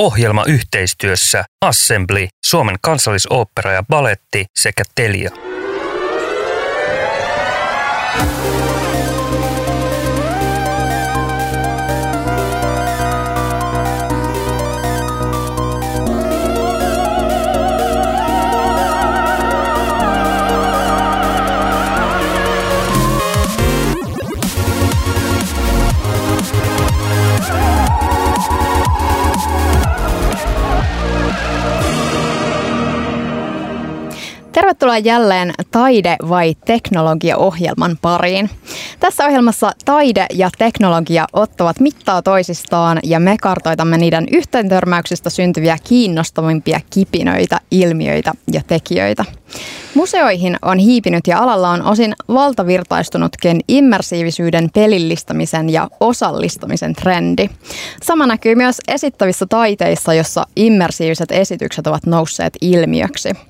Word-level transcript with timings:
Ohjelma 0.00 0.44
yhteistyössä 0.44 1.44
Assembly, 1.64 2.28
Suomen 2.46 2.76
kansallisooppera 2.82 3.72
ja 3.72 3.82
baletti 3.82 4.44
sekä 4.58 4.82
Telia. 4.94 5.30
Tervetuloa 34.60 34.98
jälleen 34.98 35.52
Taide 35.70 36.16
vai 36.28 36.54
teknologia-ohjelman 36.64 37.98
pariin. 38.02 38.50
Tässä 39.00 39.26
ohjelmassa 39.26 39.72
taide 39.84 40.26
ja 40.34 40.50
teknologia 40.58 41.26
ottavat 41.32 41.80
mittaa 41.80 42.22
toisistaan 42.22 42.98
ja 43.04 43.20
me 43.20 43.36
kartoitamme 43.38 43.98
niiden 43.98 44.26
yhteentörmäyksistä 44.32 45.30
syntyviä 45.30 45.76
kiinnostavimpia 45.84 46.80
kipinöitä, 46.90 47.60
ilmiöitä 47.70 48.32
ja 48.52 48.60
tekijöitä. 48.66 49.24
Museoihin 49.94 50.56
on 50.62 50.78
hiipinyt 50.78 51.26
ja 51.26 51.38
alalla 51.38 51.70
on 51.70 51.82
osin 51.82 52.14
valtavirtaistunutkin 52.28 53.60
immersiivisyyden 53.68 54.70
pelillistämisen 54.74 55.70
ja 55.70 55.88
osallistamisen 56.00 56.94
trendi. 56.94 57.50
Sama 58.02 58.26
näkyy 58.26 58.54
myös 58.54 58.80
esittävissä 58.88 59.46
taiteissa, 59.46 60.14
jossa 60.14 60.46
immersiiviset 60.56 61.32
esitykset 61.32 61.86
ovat 61.86 62.06
nousseet 62.06 62.52
ilmiöksi. 62.60 63.49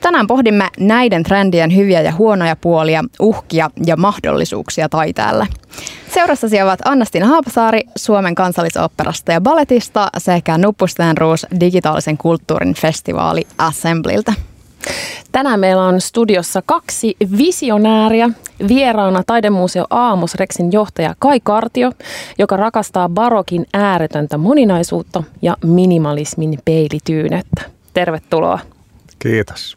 Tänään 0.00 0.26
pohdimme 0.26 0.68
näiden 0.80 1.22
trendien 1.22 1.76
hyviä 1.76 2.00
ja 2.00 2.12
huonoja 2.12 2.56
puolia, 2.56 3.04
uhkia 3.20 3.70
ja 3.86 3.96
mahdollisuuksia 3.96 4.88
taiteelle. 4.88 5.46
Seurassasi 6.14 6.62
ovat 6.62 6.80
Annastina 6.84 7.26
Haapasaari 7.26 7.80
Suomen 7.96 8.34
kansallisoopperasta 8.34 9.32
ja 9.32 9.40
balletista 9.40 10.08
sekä 10.18 10.58
Nuppusten 10.58 11.18
Ruus 11.18 11.46
digitaalisen 11.60 12.18
kulttuurin 12.18 12.74
festivaali 12.74 13.46
Assemblyltä. 13.58 14.32
Tänään 15.32 15.60
meillä 15.60 15.82
on 15.82 16.00
studiossa 16.00 16.62
kaksi 16.66 17.16
visionääriä. 17.38 18.30
Vieraana 18.68 19.22
Taidemuseo 19.26 19.84
Aamos 19.90 20.34
Rexin 20.34 20.72
johtaja 20.72 21.14
Kai 21.18 21.40
Kartio, 21.42 21.92
joka 22.38 22.56
rakastaa 22.56 23.08
barokin 23.08 23.66
ääretöntä 23.74 24.38
moninaisuutta 24.38 25.22
ja 25.42 25.56
minimalismin 25.64 26.58
peilityynettä. 26.64 27.62
Tervetuloa. 27.94 28.58
Kiitos. 29.22 29.76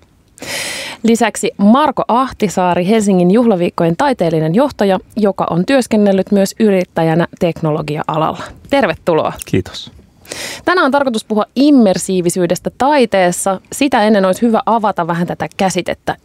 Lisäksi 1.04 1.52
Marko 1.58 2.04
Ahtisaari, 2.08 2.88
Helsingin 2.88 3.32
juhlaviikkojen 3.32 3.96
taiteellinen 3.98 4.56
johtaja, 4.56 5.00
joka 5.16 5.48
on 5.50 5.66
työskennellyt 5.66 6.32
myös 6.32 6.56
yrittäjänä 6.60 7.28
teknologia-alalla. 7.40 8.44
Tervetuloa. 8.70 9.34
Kiitos. 9.46 9.92
Tänään 10.66 10.86
on 10.86 10.92
tarkoitus 10.92 11.26
puhua 11.26 11.46
immersiivisyydestä 11.56 12.72
taiteessa. 12.78 13.62
Sitä 13.72 14.04
ennen 14.04 14.26
olisi 14.26 14.42
hyvä 14.42 14.62
avata 14.66 15.08
vähän 15.08 15.28
tätä 15.28 15.48
käsitettä. 15.58 16.16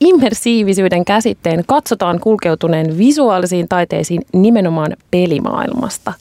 immersiivisyyden 0.00 1.04
käsitteen 1.04 1.64
katsotaan 1.66 2.20
kulkeutuneen 2.20 2.98
visuaalisiin 2.98 3.68
taiteisiin 3.68 4.22
nimenomaan 4.32 4.96
pelimaailmasta. 5.10 6.12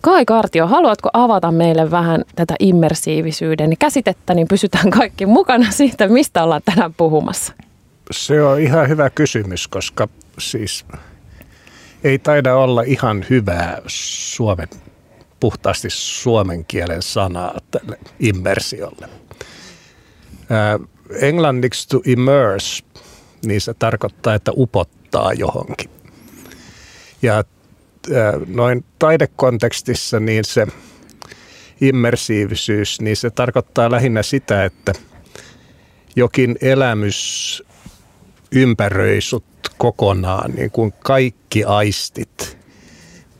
Kai 0.00 0.24
Kartio, 0.24 0.66
haluatko 0.66 1.10
avata 1.12 1.52
meille 1.52 1.90
vähän 1.90 2.24
tätä 2.36 2.54
immersiivisyyden 2.58 3.78
käsitettä, 3.78 4.34
niin 4.34 4.48
pysytään 4.48 4.90
kaikki 4.90 5.26
mukana 5.26 5.70
siitä, 5.70 6.08
mistä 6.08 6.44
ollaan 6.44 6.62
tänään 6.64 6.94
puhumassa? 6.94 7.52
Se 8.10 8.42
on 8.42 8.60
ihan 8.60 8.88
hyvä 8.88 9.10
kysymys, 9.10 9.68
koska 9.68 10.08
siis 10.38 10.84
ei 12.04 12.18
taida 12.18 12.56
olla 12.56 12.82
ihan 12.82 13.24
hyvää 13.30 13.82
suomen, 13.86 14.68
puhtaasti 15.40 15.88
suomen 15.90 16.64
kielen 16.64 17.02
sanaa 17.02 17.58
tälle 17.70 17.98
immersiolle. 18.20 19.08
Ää, 20.50 20.78
englanniksi 21.20 21.88
to 21.88 22.00
immerse, 22.06 22.84
niin 23.46 23.60
se 23.60 23.74
tarkoittaa, 23.74 24.34
että 24.34 24.52
upottaa 24.56 25.32
johonkin. 25.32 25.90
Ja 27.22 27.44
noin 28.46 28.84
taidekontekstissa 28.98 30.20
niin 30.20 30.44
se 30.44 30.66
immersiivisyys, 31.80 33.00
niin 33.00 33.16
se 33.16 33.30
tarkoittaa 33.30 33.90
lähinnä 33.90 34.22
sitä, 34.22 34.64
että 34.64 34.92
jokin 36.16 36.56
elämys 36.60 37.62
ympäröi 38.52 39.20
sut 39.20 39.44
kokonaan, 39.78 40.50
niin 40.50 40.70
kuin 40.70 40.92
kaikki 40.92 41.64
aistit 41.64 42.58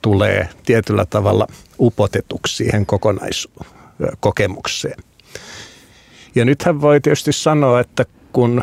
tulee 0.03 0.49
tietyllä 0.67 1.07
tavalla 1.07 1.47
upotetuksi 1.81 2.57
siihen 2.57 2.87
kokonaiskokemukseen. 2.87 5.03
Ja 6.35 6.45
nythän 6.45 6.81
voi 6.81 7.01
tietysti 7.01 7.33
sanoa, 7.33 7.81
että 7.81 8.05
kun, 8.33 8.63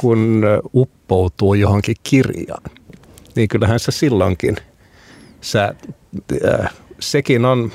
kun 0.00 0.42
uppoutuu 0.74 1.54
johonkin 1.54 1.96
kirjaan, 2.02 2.70
niin 3.36 3.48
kyllähän 3.48 3.80
se 3.80 3.92
silloinkin, 3.92 4.56
sä, 5.40 5.74
äh, 6.48 6.74
sekin 7.00 7.44
on 7.44 7.72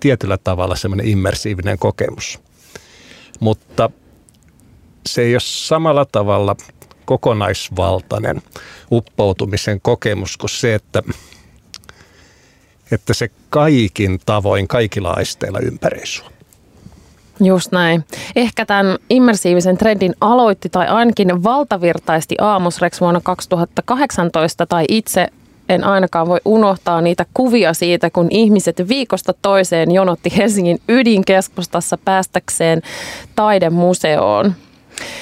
tietyllä 0.00 0.38
tavalla 0.38 0.76
semmoinen 0.76 1.08
immersiivinen 1.08 1.78
kokemus. 1.78 2.40
Mutta 3.40 3.90
se 5.06 5.22
ei 5.22 5.34
ole 5.34 5.40
samalla 5.44 6.04
tavalla 6.04 6.56
kokonaisvaltainen 7.04 8.42
uppoutumisen 8.90 9.80
kokemus 9.80 10.36
kuin 10.36 10.50
se, 10.50 10.74
että, 10.74 11.02
että 12.90 13.14
se 13.14 13.30
kaikin 13.50 14.20
tavoin, 14.26 14.68
kaikilla 14.68 15.10
aisteilla 15.10 15.60
ympäri 15.60 16.06
sua. 16.06 16.37
Just 17.40 17.72
näin. 17.72 18.04
Ehkä 18.36 18.66
tämän 18.66 18.98
immersiivisen 19.10 19.78
trendin 19.78 20.14
aloitti 20.20 20.68
tai 20.68 20.86
ainakin 20.86 21.44
valtavirtaisti 21.44 22.34
Aamusrex 22.40 23.00
vuonna 23.00 23.20
2018 23.24 24.66
tai 24.66 24.84
itse 24.88 25.28
en 25.68 25.84
ainakaan 25.84 26.28
voi 26.28 26.40
unohtaa 26.44 27.00
niitä 27.00 27.26
kuvia 27.34 27.74
siitä, 27.74 28.10
kun 28.10 28.26
ihmiset 28.30 28.88
viikosta 28.88 29.32
toiseen 29.42 29.90
jonotti 29.90 30.36
Helsingin 30.36 30.80
ydinkeskustassa 30.88 31.98
päästäkseen 32.04 32.82
taidemuseoon. 33.34 34.54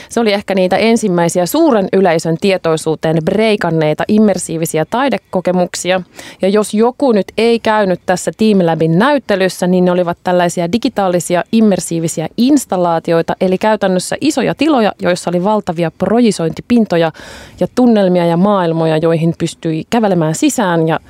Se 0.08 0.20
oli 0.20 0.32
ehkä 0.32 0.54
niitä 0.54 0.76
ensimmäisiä 0.76 1.46
suuren 1.46 1.88
yleisön 1.92 2.36
tietoisuuteen 2.40 3.16
breikanneita 3.24 4.04
immersiivisiä 4.08 4.84
taidekokemuksia. 4.84 6.00
Ja 6.42 6.48
jos 6.48 6.74
joku 6.74 7.12
nyt 7.12 7.26
ei 7.38 7.60
käynyt 7.60 8.00
tässä 8.06 8.30
Teamlabin 8.36 8.98
näyttelyssä, 8.98 9.66
niin 9.66 9.84
ne 9.84 9.90
olivat 9.90 10.18
tällaisia 10.24 10.72
digitaalisia 10.72 11.44
immersiivisiä 11.52 12.28
installaatioita, 12.36 13.36
eli 13.40 13.58
käytännössä 13.58 14.16
isoja 14.20 14.54
tiloja, 14.54 14.92
joissa 15.02 15.30
oli 15.30 15.44
valtavia 15.44 15.90
projisointipintoja 15.90 17.12
ja 17.60 17.66
tunnelmia 17.74 18.26
ja 18.26 18.36
maailmoja, 18.36 18.96
joihin 18.96 19.34
pystyi 19.38 19.84
kävelemään 19.90 20.34
sisään 20.34 20.88
ja 20.88 21.00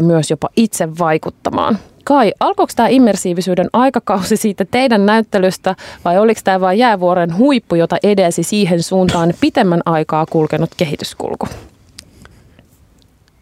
myös 0.00 0.30
jopa 0.30 0.48
itse 0.56 0.88
vaikuttamaan. 0.98 1.78
Kai, 2.04 2.32
alkoiko 2.40 2.72
tämä 2.76 2.88
immersiivisyyden 2.88 3.68
aikakausi 3.72 4.36
siitä 4.36 4.64
teidän 4.64 5.06
näyttelystä 5.06 5.76
vai 6.04 6.18
oliko 6.18 6.40
tämä 6.44 6.60
vain 6.60 6.78
jäävuoren 6.78 7.36
huippu, 7.36 7.74
jota 7.74 7.96
edelsi 8.02 8.42
siihen 8.42 8.82
suuntaan 8.82 9.34
pitemmän 9.40 9.80
aikaa 9.86 10.26
kulkenut 10.26 10.70
kehityskulku? 10.76 11.48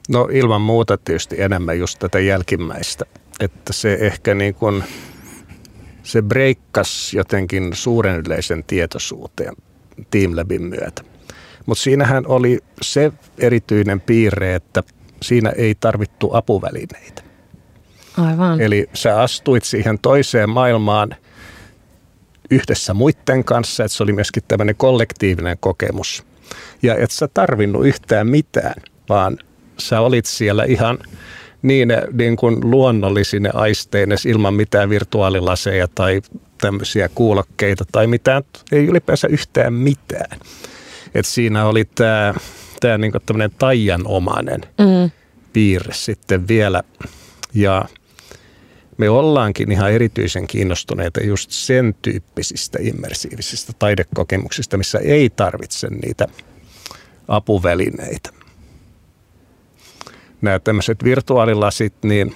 No 0.08 0.28
ilman 0.32 0.60
muuta 0.60 0.98
tietysti 0.98 1.42
enemmän 1.42 1.78
just 1.78 1.98
tätä 1.98 2.20
jälkimmäistä. 2.20 3.04
Että 3.40 3.72
se 3.72 3.98
ehkä 4.00 4.34
niin 4.34 4.54
kuin, 4.54 4.84
se 6.03 6.22
breikkas 6.22 7.15
jotenkin 7.15 7.70
suuren 7.74 8.22
yleisen 8.26 8.65
tietoisuuteen 8.65 9.54
Teamlabin 10.10 10.62
myötä. 10.62 11.03
Mutta 11.66 11.82
siinähän 11.82 12.26
oli 12.26 12.58
se 12.82 13.12
erityinen 13.38 14.00
piirre, 14.00 14.54
että 14.54 14.82
siinä 15.22 15.50
ei 15.50 15.74
tarvittu 15.74 16.30
apuvälineitä. 16.32 17.22
Aivan. 18.16 18.60
Eli 18.60 18.88
sä 18.94 19.20
astuit 19.20 19.64
siihen 19.64 19.98
toiseen 19.98 20.50
maailmaan 20.50 21.16
yhdessä 22.50 22.94
muiden 22.94 23.44
kanssa, 23.44 23.84
että 23.84 23.97
se 23.97 24.03
oli 24.03 24.12
myöskin 24.12 24.42
tämmöinen 24.48 24.76
kollektiivinen 24.76 25.56
kokemus. 25.60 26.24
Ja 26.82 26.97
et 26.97 27.10
sä 27.10 27.28
tarvinnut 27.34 27.86
yhtään 27.86 28.26
mitään, 28.26 28.74
vaan 29.09 29.38
sä 29.78 30.00
olit 30.00 30.26
siellä 30.26 30.64
ihan 30.64 30.98
niin, 31.62 31.88
niin 32.12 32.36
kuin 32.36 32.70
luonnollisine 32.70 33.50
aisteines 33.54 34.26
ilman 34.26 34.54
mitään 34.54 34.91
virtuaalilaseja 34.91 35.88
tai 35.94 36.20
tämmöisiä 36.60 37.08
kuulokkeita 37.15 37.84
tai 37.92 38.06
mitään, 38.06 38.42
ei 38.72 38.86
ylipäänsä 38.86 39.28
yhtään 39.28 39.72
mitään. 39.72 40.38
Et 41.15 41.26
siinä 41.26 41.66
oli 41.66 41.84
tämä 41.84 42.34
tää 42.80 42.98
niin 42.98 43.12
tämmöinen 43.26 43.50
taianomainen 43.58 44.60
mm. 44.60 45.10
piirre 45.53 45.94
sitten 45.94 46.48
vielä. 46.48 46.82
Ja 47.54 47.84
me 49.03 49.10
ollaankin 49.10 49.72
ihan 49.72 49.93
erityisen 49.93 50.47
kiinnostuneita 50.47 51.21
just 51.21 51.51
sen 51.51 51.95
tyyppisistä 52.03 52.78
immersiivisistä 52.83 53.72
taidekokemuksista, 53.78 54.77
missä 54.77 54.99
ei 54.99 55.31
tarvitse 55.31 55.89
niitä 55.91 56.27
apuvälineitä. 57.28 58.31
Nämä 60.43 60.59
tämmöiset 60.59 61.04
virtuaalilasit, 61.04 61.95
niin 62.03 62.34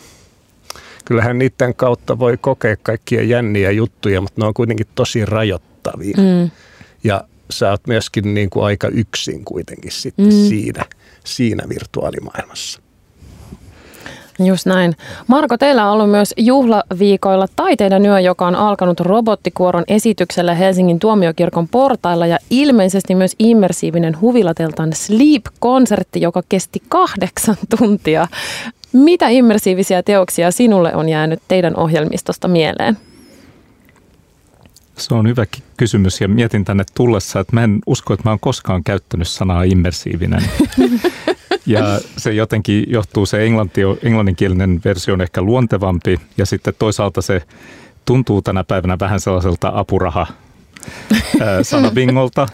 kyllähän 1.05 1.39
niiden 1.39 1.75
kautta 1.75 2.19
voi 2.19 2.37
kokea 2.37 2.77
kaikkia 2.83 3.23
jänniä 3.23 3.71
juttuja, 3.71 4.21
mutta 4.21 4.41
ne 4.41 4.47
on 4.47 4.55
kuitenkin 4.55 4.87
tosi 4.95 5.25
rajoittavia. 5.25 6.17
Mm. 6.17 6.51
Ja 7.05 7.25
sä 7.51 7.71
oot 7.71 7.87
myöskin 7.87 8.35
niin 8.35 8.51
kuin 8.51 8.65
aika 8.65 8.89
yksin 8.89 9.45
kuitenkin 9.45 9.93
sitten 9.93 10.25
mm. 10.25 10.31
siinä, 10.31 10.85
siinä 11.25 11.69
virtuaalimaailmassa. 11.69 12.86
Just 14.39 14.67
näin. 14.67 14.97
Marko, 15.27 15.59
teillä 15.59 15.87
on 15.87 15.93
ollut 15.93 16.11
myös 16.11 16.35
juhlaviikoilla 16.37 17.47
taiteiden 17.57 18.07
yö, 18.07 18.21
joka 18.21 18.47
on 18.47 18.55
alkanut 18.55 19.01
robottikuoron 19.01 19.85
esityksellä 19.89 20.55
Helsingin 20.55 20.99
tuomiokirkon 20.99 21.69
portailla 21.69 22.27
ja 22.27 22.39
ilmeisesti 22.51 23.15
myös 23.15 23.37
immersiivinen 23.39 24.21
huvilateltan 24.21 24.93
Sleep-konsertti, 24.93 26.21
joka 26.21 26.43
kesti 26.49 26.83
kahdeksan 26.89 27.57
tuntia. 27.79 28.29
Mitä 28.93 29.29
immersiivisiä 29.29 30.03
teoksia 30.03 30.51
sinulle 30.51 30.95
on 30.95 31.09
jäänyt 31.09 31.43
teidän 31.49 31.77
ohjelmistosta 31.77 32.49
mieleen? 32.49 32.97
Se 34.99 35.15
on 35.15 35.29
hyvä 35.29 35.45
kysymys 35.77 36.21
ja 36.21 36.29
mietin 36.29 36.65
tänne 36.65 36.85
tullessa, 36.95 37.41
että 37.41 37.53
mä 37.53 37.65
en 37.65 37.79
usko, 37.87 38.15
että 38.15 38.29
mä 38.29 38.31
oon 38.31 38.41
koskaan 38.41 38.85
käyttänyt 38.85 39.29
sanaa 39.29 39.63
immersiivinen. 39.63 40.43
Ja 41.67 42.01
se 42.17 42.33
jotenkin 42.33 42.85
johtuu, 42.89 43.27
se 43.27 43.47
englanti, 43.47 43.81
englanninkielinen 44.03 44.81
versio 44.85 45.15
on 45.15 45.21
ehkä 45.21 45.43
luontevampi 45.43 46.21
ja 46.37 46.47
sitten 46.47 46.75
toisaalta 46.79 47.23
se 47.23 47.43
tuntuu 48.05 48.43
tänä 48.43 48.65
päivänä 48.65 48.97
vähän 49.01 49.21
sellaiselta 49.21 49.73
apuraha 49.75 50.27
sanabingolta, 51.63 52.47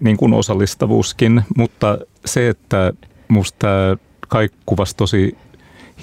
niin 0.00 0.16
kuin 0.16 0.34
osallistavuuskin, 0.34 1.42
mutta 1.56 1.98
se, 2.24 2.48
että 2.48 2.92
musta 3.28 3.66
kai 4.28 4.48
kuvasi 4.66 4.96
tosi 4.96 5.36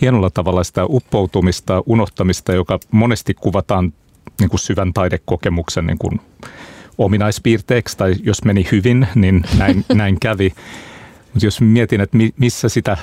hienolla 0.01 0.29
tavalla 0.29 0.63
sitä 0.63 0.85
uppoutumista, 0.85 1.83
unohtamista, 1.85 2.53
joka 2.53 2.79
monesti 2.91 3.33
kuvataan 3.33 3.93
niin 4.39 4.49
kuin 4.49 4.59
syvän 4.59 4.93
taidekokemuksen 4.93 5.87
niin 5.87 5.97
kuin 5.97 6.21
ominaispiirteeksi, 6.97 7.97
tai 7.97 8.15
jos 8.23 8.43
meni 8.43 8.67
hyvin, 8.71 9.07
niin 9.15 9.43
näin, 9.57 9.85
näin 9.93 10.19
kävi. 10.19 10.53
Mutta 11.33 11.45
jos 11.45 11.61
mietin, 11.61 12.01
että 12.01 12.17
missä 12.37 12.69
sitä 12.69 12.97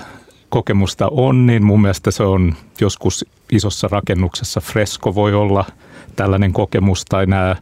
kokemusta 0.49 1.09
on, 1.11 1.47
niin 1.47 1.65
mun 1.65 1.81
mielestä 1.81 2.11
se 2.11 2.23
on 2.23 2.55
joskus 2.81 3.25
isossa 3.53 3.89
rakennuksessa. 3.91 4.61
Fresko 4.61 5.15
voi 5.15 5.35
olla 5.35 5.65
tällainen 6.17 6.53
kokemus, 6.53 7.05
tai 7.05 7.27
nämä 7.27 7.57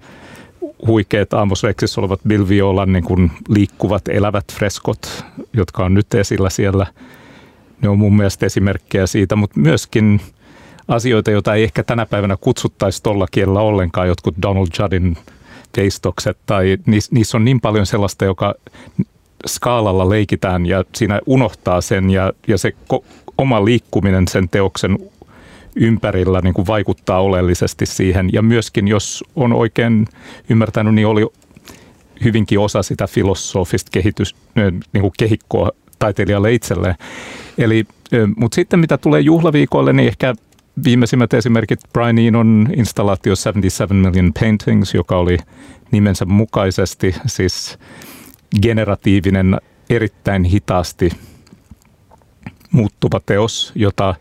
huikeat 0.86 1.34
Amos 1.34 1.62
Rexissä 1.62 2.00
olevat 2.00 2.20
Bill 2.28 2.48
Violan 2.48 2.92
niin 2.92 3.04
kuin 3.04 3.30
liikkuvat 3.48 4.08
elävät 4.08 4.44
freskot, 4.52 5.24
jotka 5.52 5.84
on 5.84 5.94
nyt 5.94 6.14
esillä 6.14 6.50
siellä. 6.50 6.86
Ne 7.82 7.88
on 7.88 7.98
mun 7.98 8.16
mielestä 8.16 8.46
esimerkkejä 8.46 9.06
siitä, 9.06 9.36
mutta 9.36 9.60
myöskin 9.60 10.20
asioita, 10.88 11.30
joita 11.30 11.54
ei 11.54 11.64
ehkä 11.64 11.82
tänä 11.82 12.06
päivänä 12.06 12.36
kutsuttaisi 12.40 13.02
tuolla 13.02 13.26
kielellä 13.30 13.60
ollenkaan, 13.60 14.08
jotkut 14.08 14.34
Donald 14.42 14.66
Juddin 14.78 15.16
teistokset, 15.72 16.38
tai 16.46 16.78
niissä 17.10 17.36
on 17.36 17.44
niin 17.44 17.60
paljon 17.60 17.86
sellaista, 17.86 18.24
joka 18.24 18.54
skaalalla 19.46 20.08
leikitään 20.08 20.66
ja 20.66 20.84
siinä 20.94 21.20
unohtaa 21.26 21.80
sen 21.80 22.10
ja, 22.10 22.32
ja 22.48 22.58
se 22.58 22.72
ko- 22.94 23.04
oma 23.38 23.64
liikkuminen 23.64 24.28
sen 24.28 24.48
teoksen 24.48 24.98
ympärillä 25.76 26.40
niin 26.40 26.54
kuin 26.54 26.66
vaikuttaa 26.66 27.20
oleellisesti 27.20 27.86
siihen. 27.86 28.30
Ja 28.32 28.42
myöskin, 28.42 28.88
jos 28.88 29.24
on 29.36 29.52
oikein 29.52 30.06
ymmärtänyt, 30.48 30.94
niin 30.94 31.06
oli 31.06 31.26
hyvinkin 32.24 32.58
osa 32.58 32.82
sitä 32.82 33.06
filosofista 33.06 33.90
kehitys, 33.90 34.36
niin 34.92 35.00
kuin 35.00 35.12
kehikkoa 35.18 35.70
taiteilijalle 35.98 36.52
itselleen. 36.52 36.94
Eli, 37.58 37.84
mutta 38.36 38.54
sitten 38.54 38.80
mitä 38.80 38.98
tulee 38.98 39.20
juhlaviikoille, 39.20 39.92
niin 39.92 40.08
ehkä 40.08 40.34
viimeisimmät 40.84 41.34
esimerkit 41.34 41.80
Brian 41.92 42.18
Enon 42.18 42.68
installaatio 42.76 43.36
77 43.36 43.96
Million 43.96 44.32
Paintings, 44.40 44.94
joka 44.94 45.18
oli 45.18 45.38
nimensä 45.90 46.24
mukaisesti 46.24 47.14
siis 47.26 47.78
generatiivinen, 48.62 49.60
erittäin 49.90 50.44
hitaasti 50.44 51.10
muuttuva 52.70 53.20
teos, 53.26 53.72
jota, 53.74 54.14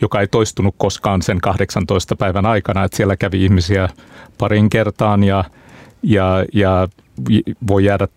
joka 0.00 0.20
ei 0.20 0.26
toistunut 0.26 0.74
koskaan 0.78 1.22
sen 1.22 1.40
18 1.40 2.16
päivän 2.16 2.46
aikana, 2.46 2.84
että 2.84 2.96
siellä 2.96 3.16
kävi 3.16 3.44
ihmisiä 3.44 3.88
parin 4.38 4.70
kertaan 4.70 5.24
ja, 5.24 5.44
ja, 6.02 6.44
ja 6.52 6.88
voi 7.66 7.84
jäädä 7.84 8.08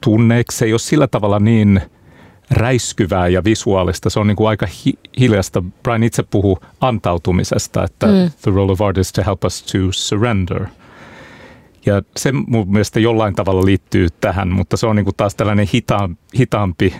tunneeksi. 0.00 0.58
Se 0.58 0.64
ei 0.64 0.72
ole 0.72 0.78
sillä 0.78 1.06
tavalla 1.06 1.38
niin 1.38 1.80
räiskyvää 2.50 3.28
ja 3.28 3.44
visuaalista. 3.44 4.10
Se 4.10 4.20
on 4.20 4.26
niin 4.26 4.36
kuin 4.36 4.48
aika 4.48 4.66
hi- 4.66 4.98
hiljasta. 5.18 5.62
Brian 5.82 6.02
itse 6.02 6.22
puhuu 6.22 6.58
antautumisesta, 6.80 7.84
että 7.84 8.06
mm. 8.06 8.30
the 8.42 8.50
role 8.50 8.72
of 8.72 8.82
art 8.82 8.98
is 8.98 9.12
to 9.12 9.22
help 9.26 9.44
us 9.44 9.62
to 9.62 9.78
surrender– 9.90 10.66
ja 11.86 12.02
se 12.16 12.32
mun 12.32 12.72
mielestä 12.72 13.00
jollain 13.00 13.34
tavalla 13.34 13.64
liittyy 13.64 14.08
tähän, 14.20 14.48
mutta 14.48 14.76
se 14.76 14.86
on 14.86 14.96
niin 14.96 15.04
kuin 15.04 15.16
taas 15.16 15.34
tällainen 15.34 15.68
hita, 15.74 16.10
hitaampi, 16.38 16.94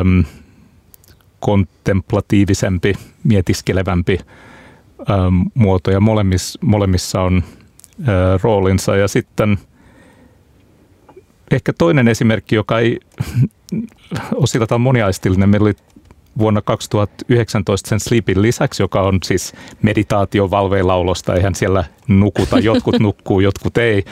äm, 0.00 0.24
kontemplatiivisempi, 1.40 2.94
mietiskelevämpi 3.24 4.18
äm, 5.00 5.44
muoto 5.54 5.90
ja 5.90 6.00
molemmissa, 6.00 6.58
molemmissa 6.62 7.20
on 7.20 7.42
ää, 8.06 8.38
roolinsa. 8.42 8.96
Ja 8.96 9.08
sitten 9.08 9.58
ehkä 11.50 11.72
toinen 11.72 12.08
esimerkki, 12.08 12.54
joka 12.54 12.78
ei 12.78 13.00
ole 14.34 14.46
sillä 14.46 14.66
tavalla 14.66 14.82
moniaistillinen, 14.82 15.48
meillä 15.48 15.64
oli 15.64 15.76
vuonna 16.38 16.62
2019 16.62 17.88
sen 17.88 18.00
Sleepin 18.00 18.42
lisäksi, 18.42 18.82
joka 18.82 19.00
on 19.02 19.18
siis 19.24 19.52
meditaatio 19.82 20.50
valveilaulosta, 20.50 21.34
eihän 21.34 21.54
siellä 21.54 21.84
nukuta, 22.08 22.58
jotkut 22.58 22.98
nukkuu, 23.08 23.40
jotkut 23.40 23.78
ei. 23.78 24.04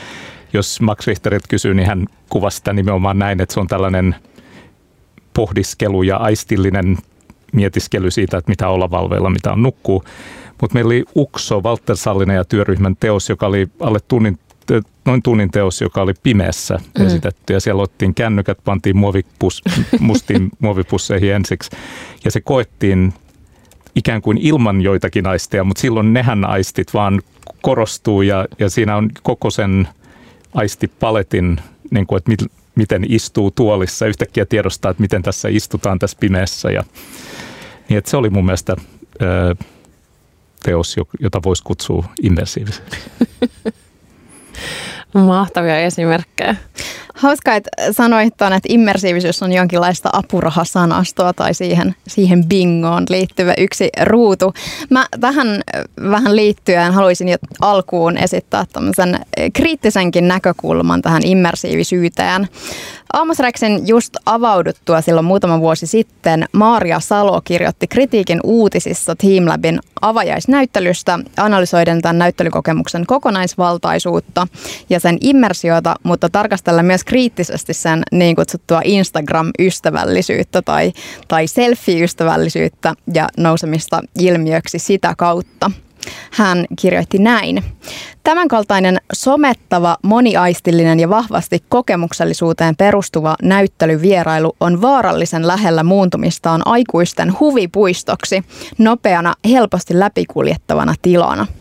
Jos 0.53 0.81
Max 0.81 1.07
Richterit 1.07 1.47
kysyy, 1.47 1.73
niin 1.73 1.87
hän 1.87 2.07
kuvasi 2.29 2.57
sitä 2.57 2.73
nimenomaan 2.73 3.19
näin, 3.19 3.41
että 3.41 3.53
se 3.53 3.59
on 3.59 3.67
tällainen 3.67 4.15
pohdiskelu 5.33 6.03
ja 6.03 6.17
aistillinen 6.17 6.97
mietiskely 7.53 8.11
siitä, 8.11 8.37
että 8.37 8.51
mitä 8.51 8.67
olla 8.67 8.91
valveilla, 8.91 9.29
mitä 9.29 9.51
on 9.51 9.63
nukkuu. 9.63 10.03
Mutta 10.61 10.73
meillä 10.73 10.87
oli 10.87 11.03
Ukso, 11.15 11.61
Walter 11.61 11.97
Sallinen 11.97 12.35
ja 12.35 12.45
työryhmän 12.45 12.95
teos, 12.99 13.29
joka 13.29 13.47
oli 13.47 13.67
alle 13.79 13.99
tunnin 14.07 14.39
noin 15.05 15.21
tunnin 15.21 15.51
teos, 15.51 15.81
joka 15.81 16.01
oli 16.01 16.13
pimeässä 16.23 16.79
mm. 16.99 17.05
esitetty. 17.05 17.53
Ja 17.53 17.59
siellä 17.59 17.83
otettiin 17.83 18.15
kännykät, 18.15 18.57
pantiin 18.63 18.97
muovipus, 18.97 19.61
mustiin 19.99 20.49
muovipusseihin 20.59 21.33
ensiksi. 21.33 21.71
Ja 22.25 22.31
se 22.31 22.41
koettiin 22.41 23.13
ikään 23.95 24.21
kuin 24.21 24.37
ilman 24.37 24.81
joitakin 24.81 25.27
aisteja, 25.27 25.63
mutta 25.63 25.81
silloin 25.81 26.13
nehän 26.13 26.45
aistit 26.45 26.93
vaan 26.93 27.21
korostuu 27.61 28.21
ja, 28.21 28.45
ja 28.59 28.69
siinä 28.69 28.95
on 28.95 29.09
koko 29.23 29.49
sen 29.49 29.87
aistipaletin, 30.53 31.59
niin 31.91 32.07
kuin, 32.07 32.17
että 32.17 32.29
mit, 32.31 32.39
miten 32.75 33.05
istuu 33.09 33.51
tuolissa, 33.51 34.07
yhtäkkiä 34.07 34.45
tiedostaa, 34.45 34.91
että 34.91 35.01
miten 35.01 35.23
tässä 35.23 35.49
istutaan 35.51 35.99
tässä 35.99 36.17
pimeässä. 36.19 36.71
Ja, 36.71 36.83
niin 37.89 37.97
että 37.97 38.11
se 38.11 38.17
oli 38.17 38.29
mun 38.29 38.45
mielestä 38.45 38.75
ö, 39.21 39.55
teos, 40.63 40.95
jota 41.19 41.41
voisi 41.43 41.63
kutsua 41.63 42.05
immersiiviseksi. 42.23 42.99
Mahtavia 45.13 45.77
esimerkkejä. 45.77 46.55
Hauska, 47.13 47.55
että 47.55 47.69
sanoit 47.91 48.37
tuon, 48.37 48.53
että 48.53 48.67
immersiivisyys 48.71 49.43
on 49.43 49.53
jonkinlaista 49.53 50.09
apurahasanastoa 50.13 51.33
tai 51.33 51.53
siihen, 51.53 51.95
siihen 52.07 52.45
bingoon 52.45 53.05
liittyvä 53.09 53.53
yksi 53.57 53.89
ruutu. 54.03 54.53
Mä 54.89 55.05
tähän 55.19 55.61
vähän 56.11 56.35
liittyen 56.35 56.93
haluaisin 56.93 57.29
jo 57.29 57.37
alkuun 57.61 58.17
esittää 58.17 58.65
tämmöisen 58.73 59.19
kriittisenkin 59.53 60.27
näkökulman 60.27 61.01
tähän 61.01 61.25
immersiivisyyteen. 61.25 62.47
Amos 63.13 63.39
Rexin 63.39 63.87
just 63.87 64.17
avauduttua 64.25 65.01
silloin 65.01 65.25
muutama 65.25 65.59
vuosi 65.59 65.87
sitten 65.87 66.45
Maaria 66.51 66.99
Salo 66.99 67.41
kirjoitti 67.41 67.87
kritiikin 67.87 68.39
uutisissa 68.43 69.15
Teamlabin 69.15 69.79
avajaisnäyttelystä 70.01 71.19
analysoiden 71.37 72.01
tämän 72.01 72.17
näyttelykokemuksen 72.17 73.05
kokonaisvaltaisuutta 73.05 74.47
ja 74.89 74.99
sen 74.99 75.17
immersiota, 75.21 75.95
mutta 76.03 76.29
tarkastella 76.29 76.83
myös 76.83 77.00
kriittisesti 77.03 77.73
sen 77.73 78.03
niin 78.11 78.35
kutsuttua 78.35 78.81
Instagram-ystävällisyyttä 78.83 80.61
tai, 80.61 80.93
tai 81.27 81.47
selfie-ystävällisyyttä 81.47 82.93
ja 83.13 83.29
nousemista 83.37 84.01
ilmiöksi 84.19 84.79
sitä 84.79 85.13
kautta. 85.17 85.71
Hän 86.31 86.65
kirjoitti 86.81 87.17
näin. 87.17 87.63
Tämänkaltainen 88.23 88.97
somettava, 89.13 89.97
moniaistillinen 90.03 90.99
ja 90.99 91.09
vahvasti 91.09 91.63
kokemuksellisuuteen 91.69 92.75
perustuva 92.75 93.35
näyttelyvierailu 93.43 94.55
on 94.59 94.81
vaarallisen 94.81 95.47
lähellä 95.47 95.83
muuntumistaan 95.83 96.61
aikuisten 96.65 97.39
huvipuistoksi, 97.39 98.43
nopeana, 98.77 99.33
helposti 99.49 99.99
läpikuljettavana 99.99 100.95
tilana– 101.01 101.47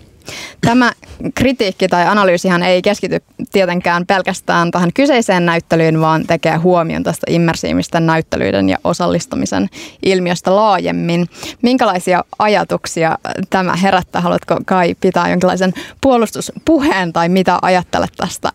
Tämä 0.61 0.93
kritiikki 1.35 1.89
tai 1.89 2.07
analyysihan 2.07 2.63
ei 2.63 2.83
keskity 2.83 3.23
tietenkään 3.53 4.07
pelkästään 4.07 4.71
tähän 4.71 4.91
kyseiseen 4.95 5.47
näyttelyyn, 5.47 6.01
vaan 6.01 6.27
tekee 6.27 6.57
huomion 6.57 7.03
tästä 7.03 7.27
immersiivisten 7.31 8.07
näyttelyiden 8.07 8.69
ja 8.69 8.79
osallistumisen 8.85 9.69
ilmiöstä 10.03 10.57
laajemmin. 10.57 11.27
Minkälaisia 11.63 12.25
ajatuksia 12.39 13.19
tämä 13.51 13.77
herättää? 13.77 14.21
Haluatko 14.21 14.57
Kai 14.67 14.95
pitää 15.01 15.29
jonkinlaisen 15.29 15.73
puolustuspuheen 16.01 17.13
tai 17.13 17.29
mitä 17.29 17.59
ajattelet 17.63 18.11
tästä 18.17 18.53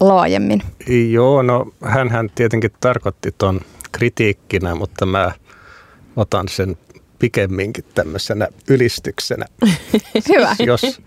laajemmin? 0.00 0.62
Joo, 1.10 1.42
no 1.42 1.66
hän 1.84 2.30
tietenkin 2.34 2.70
tarkoitti 2.80 3.34
tuon 3.38 3.60
kritiikkinä, 3.92 4.74
mutta 4.74 5.06
mä 5.06 5.32
otan 6.16 6.48
sen 6.48 6.76
pikemminkin 7.20 7.84
tämmöisenä 7.94 8.48
ylistyksenä. 8.68 9.46
Hyvä. 10.28 10.56
Jos, 10.58 11.00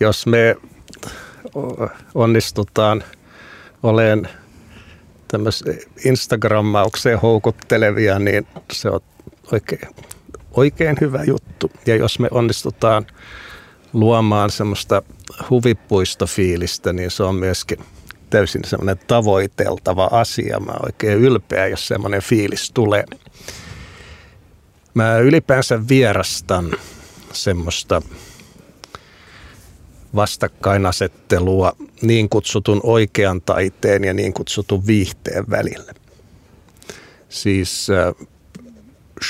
jos 0.00 0.26
me 0.26 0.56
onnistutaan 2.14 3.04
olemaan 3.82 4.28
tämmöisen 5.28 5.78
Instagrammaukseen 6.04 7.20
houkuttelevia, 7.20 8.18
niin 8.18 8.46
se 8.72 8.90
on 8.90 9.00
oikein, 9.52 9.88
oikein 10.52 10.96
hyvä 11.00 11.24
juttu. 11.24 11.70
Ja 11.86 11.96
jos 11.96 12.18
me 12.18 12.28
onnistutaan 12.30 13.06
luomaan 13.92 14.50
semmoista 14.50 15.02
huvipuistofiilistä, 15.50 16.92
niin 16.92 17.10
se 17.10 17.22
on 17.22 17.34
myöskin 17.34 17.78
täysin 18.30 18.64
semmoinen 18.64 19.06
tavoiteltava 19.06 20.08
asia. 20.12 20.60
Mä 20.60 20.72
oikein 20.82 21.18
ylpeä, 21.18 21.66
jos 21.66 21.88
semmoinen 21.88 22.22
fiilis 22.22 22.70
tulee. 22.74 23.04
Mä 24.94 25.18
ylipäänsä 25.18 25.88
vierastan 25.88 26.72
semmoista 27.32 28.02
vastakkainasettelua 30.14 31.72
niin 32.02 32.28
kutsutun 32.28 32.80
oikean 32.82 33.40
taiteen 33.40 34.04
ja 34.04 34.14
niin 34.14 34.32
kutsutun 34.32 34.86
viihteen 34.86 35.44
välillä. 35.50 35.92
Siis 37.28 37.90
äh, 37.90 38.28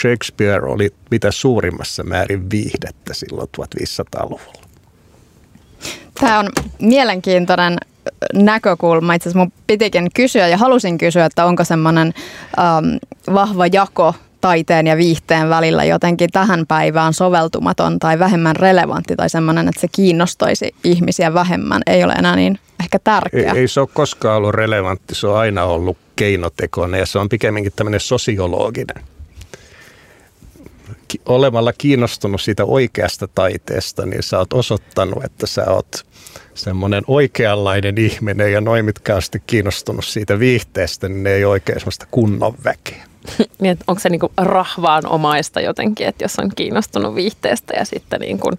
Shakespeare 0.00 0.66
oli 0.66 0.94
mitä 1.10 1.30
suurimmassa 1.30 2.04
määrin 2.04 2.50
viihdettä 2.50 3.14
silloin 3.14 3.48
1500-luvulla. 3.60 4.62
Tämä 6.20 6.38
on 6.38 6.50
mielenkiintoinen 6.80 7.76
näkökulma. 8.34 9.14
Itse 9.14 9.28
asiassa 9.28 9.38
mun 9.38 9.52
pitikin 9.66 10.08
kysyä 10.14 10.48
ja 10.48 10.58
halusin 10.58 10.98
kysyä, 10.98 11.24
että 11.24 11.44
onko 11.44 11.64
semmoinen 11.64 12.14
ähm, 12.58 12.96
vahva 13.34 13.66
jako 13.66 14.14
taiteen 14.42 14.86
ja 14.86 14.96
viihteen 14.96 15.48
välillä 15.48 15.84
jotenkin 15.84 16.30
tähän 16.32 16.66
päivään 16.66 17.14
soveltumaton 17.14 17.98
tai 17.98 18.18
vähemmän 18.18 18.56
relevantti 18.56 19.16
tai 19.16 19.30
semmoinen, 19.30 19.68
että 19.68 19.80
se 19.80 19.88
kiinnostaisi 19.92 20.74
ihmisiä 20.84 21.34
vähemmän, 21.34 21.82
ei 21.86 22.04
ole 22.04 22.12
enää 22.12 22.36
niin 22.36 22.58
ehkä 22.80 22.98
tärkeä. 22.98 23.52
Ei, 23.52 23.58
ei 23.58 23.68
se 23.68 23.80
ole 23.80 23.88
koskaan 23.94 24.36
ollut 24.36 24.54
relevantti, 24.54 25.14
se 25.14 25.26
on 25.26 25.38
aina 25.38 25.64
ollut 25.64 25.96
keinotekoinen 26.16 27.00
ja 27.00 27.06
se 27.06 27.18
on 27.18 27.28
pikemminkin 27.28 27.72
tämmöinen 27.76 28.00
sosiologinen. 28.00 29.04
Olemalla 31.26 31.72
kiinnostunut 31.72 32.40
siitä 32.40 32.64
oikeasta 32.64 33.28
taiteesta, 33.28 34.06
niin 34.06 34.22
sä 34.22 34.38
oot 34.38 34.52
osoittanut, 34.52 35.24
että 35.24 35.46
sä 35.46 35.64
oot 35.70 36.06
semmoinen 36.54 37.02
oikeanlainen 37.06 37.98
ihminen 37.98 38.52
ja 38.52 38.60
noin 38.60 38.84
mitkä 38.84 39.16
on 39.16 39.22
sitten 39.22 39.42
kiinnostunut 39.46 40.04
siitä 40.04 40.38
viihteestä, 40.38 41.08
niin 41.08 41.22
ne 41.22 41.32
ei 41.32 41.44
oikein 41.44 41.80
semmoista 41.80 42.06
kunnon 42.10 42.54
väkeä. 42.64 43.11
niin, 43.60 43.78
onko 43.86 44.00
se 44.00 44.08
niin 44.08 44.20
kuin 44.20 44.32
rahvaan 44.36 45.06
omaista 45.06 45.60
jotenkin, 45.60 46.06
että 46.06 46.24
jos 46.24 46.38
on 46.38 46.50
kiinnostunut 46.56 47.14
viihteestä 47.14 47.74
ja 47.74 47.84
sitten 47.84 48.20
niin 48.20 48.38
kuin 48.38 48.58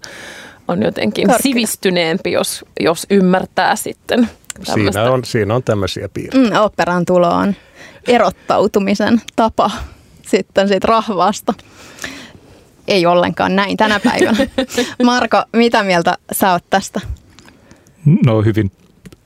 on 0.68 0.82
jotenkin 0.82 1.26
Korkea. 1.26 1.42
sivistyneempi, 1.42 2.32
jos, 2.32 2.64
jos 2.80 3.06
ymmärtää 3.10 3.76
sitten 3.76 4.30
Siinä 4.74 5.12
on, 5.12 5.24
siinä 5.24 5.54
on 5.54 5.62
tämmöisiä 5.62 6.08
piirteitä. 6.08 6.50
Mm, 6.50 6.64
operaan 6.64 7.04
tulo 7.04 7.28
on 7.28 7.54
erottautumisen 8.08 9.20
tapa 9.36 9.70
sitten 10.22 10.68
siitä 10.68 10.86
rahvaasta. 10.86 11.54
Ei 12.88 13.06
ollenkaan 13.06 13.56
näin 13.56 13.76
tänä 13.76 14.00
päivänä. 14.00 14.46
Marko, 15.04 15.42
mitä 15.52 15.82
mieltä 15.82 16.18
sä 16.32 16.52
oot 16.52 16.64
tästä? 16.70 17.00
No 18.26 18.42
hyvin 18.42 18.72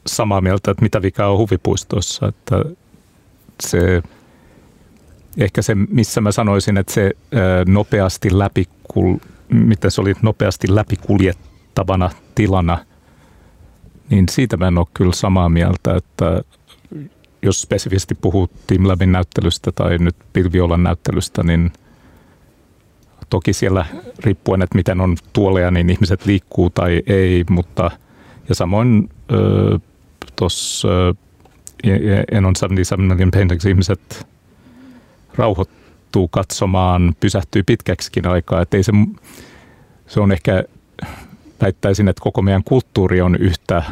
samaa 0.07 0.41
mieltä, 0.41 0.71
että 0.71 0.83
mitä 0.83 1.03
vikaa 1.03 1.33
on 1.33 1.39
huvipuistossa, 1.39 2.29
että 2.29 2.65
se 3.63 4.03
ehkä 5.39 5.63
se, 5.63 5.75
missä 5.75 6.21
mä 6.21 6.33
sanoisin, 6.33 6.77
että 6.77 6.93
se 6.93 7.11
nopeasti 7.67 8.39
läpi, 8.39 8.65
mitä 9.53 9.91
se 9.91 10.01
oli 10.01 10.15
nopeasti 10.23 10.75
läpikuljettavana 10.75 12.11
tilana, 12.35 12.79
niin 14.11 14.25
siitä 14.31 14.57
mä 14.57 14.69
en 14.69 14.79
ole 14.79 14.87
kyllä 14.95 15.13
samaa 15.13 15.49
mieltä, 15.49 15.97
että 15.97 16.43
jos 17.43 17.63
spesifisti 17.63 18.15
puhuu 18.15 18.51
Team 18.67 18.89
Labin 18.89 19.13
näyttelystä 19.13 19.73
tai 19.73 19.99
nyt 19.99 20.17
Pilviolan 20.33 20.83
näyttelystä, 20.83 21.43
niin 21.43 21.73
toki 23.31 23.53
siellä 23.53 23.87
riippuen, 24.19 24.63
että 24.63 24.77
miten 24.77 25.01
on 25.01 25.17
tuoleja, 25.33 25.71
niin 25.71 25.91
ihmiset 25.91 26.27
liikkuu 26.27 26.71
tai 26.71 27.03
ei, 27.07 27.45
mutta 27.51 27.91
ja 28.49 28.55
samoin 28.55 29.09
tuossa 30.37 30.89
en 32.33 32.45
on 32.45 32.57
77 32.57 33.09
million 33.09 33.31
paintings 33.31 33.67
ihmiset 33.67 34.28
rauhoittuu 35.39 36.29
katsomaan, 36.29 37.15
pysähtyy 37.21 37.63
pitkäksikin 37.63 38.27
aikaa. 38.27 38.63
Että 38.63 38.77
ei 38.77 38.83
se, 38.83 38.93
se 40.07 40.21
on 40.21 40.33
ehkä, 40.33 40.65
väittäisin, 41.61 42.09
että 42.09 42.23
koko 42.23 42.43
meidän 42.43 42.65
kulttuuri 42.65 43.21
on 43.21 43.37
yhtä 43.37 43.83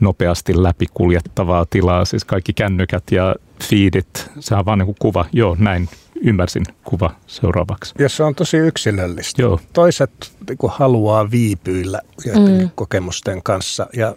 nopeasti 0.00 0.62
läpikuljettavaa 0.62 1.66
tilaa. 1.70 2.04
Siis 2.04 2.24
kaikki 2.24 2.52
kännykät 2.52 3.04
ja 3.10 3.34
feedit, 3.62 4.30
se 4.40 4.54
on 4.54 4.64
vaan 4.64 4.78
niin 4.78 4.86
kuin 4.86 4.96
kuva. 4.98 5.24
Joo, 5.32 5.56
näin 5.58 5.88
ymmärsin 6.22 6.64
kuva 6.84 7.14
seuraavaksi. 7.26 7.94
Ja 7.98 8.08
se 8.08 8.22
on 8.22 8.34
tosi 8.34 8.56
yksilöllistä. 8.56 9.42
Joo. 9.42 9.60
Toiset 9.72 10.32
niin 10.48 10.58
kuin 10.58 10.72
haluaa 10.76 11.30
viipyillä 11.30 12.00
joidenkin 12.26 12.66
mm. 12.66 12.70
kokemusten 12.74 13.42
kanssa 13.42 13.86
ja 13.96 14.14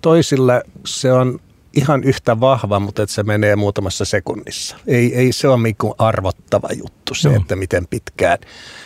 toisille 0.00 0.62
se 0.86 1.12
on 1.12 1.40
ihan 1.76 2.04
yhtä 2.04 2.40
vahva, 2.40 2.80
mutta 2.80 3.02
että 3.02 3.14
se 3.14 3.22
menee 3.22 3.56
muutamassa 3.56 4.04
sekunnissa. 4.04 4.76
Ei, 4.86 5.14
ei 5.14 5.32
se 5.32 5.48
ole 5.48 5.62
niin 5.62 5.76
arvottava 5.98 6.68
juttu 6.78 7.14
se, 7.14 7.28
no. 7.28 7.36
että 7.36 7.56
miten 7.56 7.86
pitkään 7.86 8.38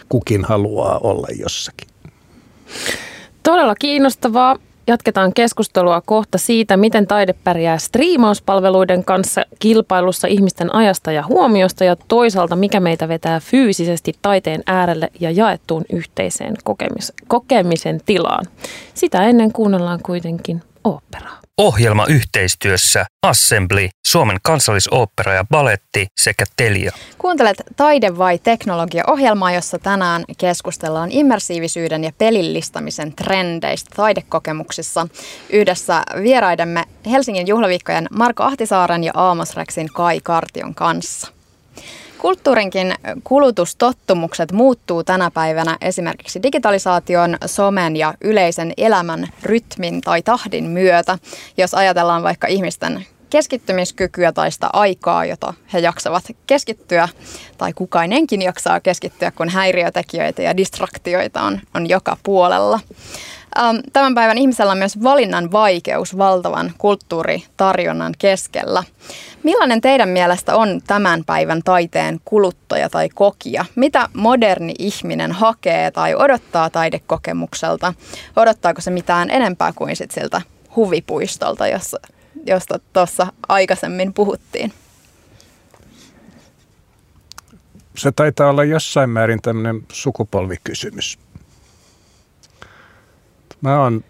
kukin 0.08 0.44
haluaa 0.44 0.98
olla 0.98 1.26
jossakin. 1.38 1.88
Todella 3.42 3.74
kiinnostavaa. 3.74 4.56
Jatketaan 4.86 5.34
keskustelua 5.34 6.00
kohta 6.00 6.38
siitä, 6.38 6.76
miten 6.76 7.06
taide 7.06 7.32
pärjää 7.32 7.78
striimauspalveluiden 7.78 9.04
kanssa 9.04 9.42
kilpailussa 9.58 10.28
ihmisten 10.28 10.74
ajasta 10.74 11.12
ja 11.12 11.26
huomiosta 11.26 11.84
ja 11.84 11.96
toisaalta 11.96 12.56
mikä 12.56 12.80
meitä 12.80 13.08
vetää 13.08 13.40
fyysisesti 13.40 14.12
taiteen 14.22 14.62
äärelle 14.66 15.08
ja 15.20 15.30
jaettuun 15.30 15.84
yhteiseen 15.92 16.54
kokemis- 16.64 17.12
kokemisen 17.28 18.00
tilaan. 18.06 18.44
Sitä 18.94 19.22
ennen 19.22 19.52
kuunnellaan 19.52 20.00
kuitenkin 20.02 20.62
oopperaa. 20.84 21.39
Ohjelma 21.60 22.06
yhteistyössä 22.06 23.06
Assembly, 23.22 23.88
Suomen 24.06 24.36
kansallisooppera 24.42 25.34
ja 25.34 25.44
baletti 25.50 26.06
sekä 26.20 26.44
Telia. 26.56 26.92
Kuuntelet 27.18 27.62
Taide 27.76 28.18
vai 28.18 28.38
teknologia-ohjelmaa, 28.38 29.52
jossa 29.52 29.78
tänään 29.78 30.24
keskustellaan 30.38 31.12
immersiivisyyden 31.12 32.04
ja 32.04 32.12
pelillistamisen 32.18 33.12
trendeistä 33.12 33.90
taidekokemuksissa 33.96 35.06
yhdessä 35.50 36.02
vieraidemme 36.22 36.84
Helsingin 37.10 37.46
juhlaviikkojen 37.46 38.08
Marko 38.10 38.42
Ahtisaaren 38.42 39.04
ja 39.04 39.12
Aamos 39.14 39.56
Rexin 39.56 39.88
Kai 39.94 40.20
Kartion 40.20 40.74
kanssa. 40.74 41.32
Kulttuurinkin 42.20 42.94
kulutustottumukset 43.24 44.52
muuttuu 44.52 45.04
tänä 45.04 45.30
päivänä 45.30 45.76
esimerkiksi 45.80 46.42
digitalisaation, 46.42 47.36
somen 47.46 47.96
ja 47.96 48.14
yleisen 48.20 48.72
elämän 48.76 49.28
rytmin 49.42 50.00
tai 50.00 50.22
tahdin 50.22 50.64
myötä. 50.64 51.18
Jos 51.56 51.74
ajatellaan 51.74 52.22
vaikka 52.22 52.46
ihmisten 52.46 53.06
keskittymiskykyä 53.30 54.32
tai 54.32 54.52
sitä 54.52 54.70
aikaa, 54.72 55.24
jota 55.24 55.54
he 55.72 55.78
jaksavat 55.78 56.24
keskittyä, 56.46 57.08
tai 57.58 57.72
kukainenkin 57.72 58.42
jaksaa 58.42 58.80
keskittyä, 58.80 59.30
kun 59.30 59.48
häiriötekijöitä 59.48 60.42
ja 60.42 60.56
distraktioita 60.56 61.42
on, 61.42 61.60
on 61.74 61.88
joka 61.88 62.16
puolella. 62.22 62.80
Ähm, 63.58 63.76
tämän 63.92 64.14
päivän 64.14 64.38
ihmisellä 64.38 64.72
on 64.72 64.78
myös 64.78 65.02
valinnan 65.02 65.52
vaikeus 65.52 66.18
valtavan 66.18 66.72
kulttuuritarjonnan 66.78 68.14
keskellä. 68.18 68.84
Millainen 69.42 69.80
teidän 69.80 70.08
mielestä 70.08 70.56
on 70.56 70.80
tämän 70.86 71.24
päivän 71.24 71.62
taiteen 71.62 72.20
kuluttaja 72.24 72.90
tai 72.90 73.08
kokija? 73.08 73.64
Mitä 73.74 74.08
moderni 74.14 74.74
ihminen 74.78 75.32
hakee 75.32 75.90
tai 75.90 76.14
odottaa 76.14 76.70
taidekokemukselta? 76.70 77.94
Odottaako 78.36 78.80
se 78.80 78.90
mitään 78.90 79.30
enempää 79.30 79.72
kuin 79.72 79.96
sit 79.96 80.10
siltä 80.10 80.42
huvipuistolta, 80.76 81.68
jossa, 81.68 82.00
josta 82.46 82.78
tuossa 82.92 83.26
aikaisemmin 83.48 84.14
puhuttiin? 84.14 84.72
Se 87.96 88.12
taitaa 88.12 88.50
olla 88.50 88.64
jossain 88.64 89.10
määrin 89.10 89.42
tämmöinen 89.42 89.82
sukupolvikysymys. 89.92 91.18
Mä 93.60 93.80
oon 93.80 94.04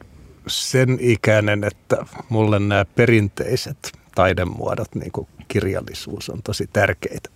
sen 0.47 0.99
ikäinen, 1.01 1.65
että 1.65 1.97
mulle 2.29 2.59
nämä 2.59 2.85
perinteiset 2.85 3.93
taidemuodot, 4.15 4.95
niin 4.95 5.13
kuin 5.13 5.29
kirjallisuus, 5.49 6.31
on 6.31 6.43
tosi 6.43 6.71
tärkeitä. 6.73 7.31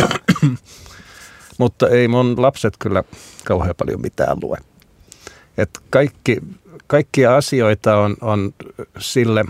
Mutta 1.58 1.88
ei 1.88 2.08
mun 2.08 2.42
lapset 2.42 2.74
kyllä 2.78 3.04
kauhean 3.44 3.74
paljon 3.78 4.00
mitään 4.00 4.36
lue. 4.42 4.58
Et 5.58 5.70
kaikki, 5.90 6.38
kaikkia 6.86 7.36
asioita 7.36 7.96
on, 7.96 8.16
on 8.20 8.54
sille 8.98 9.44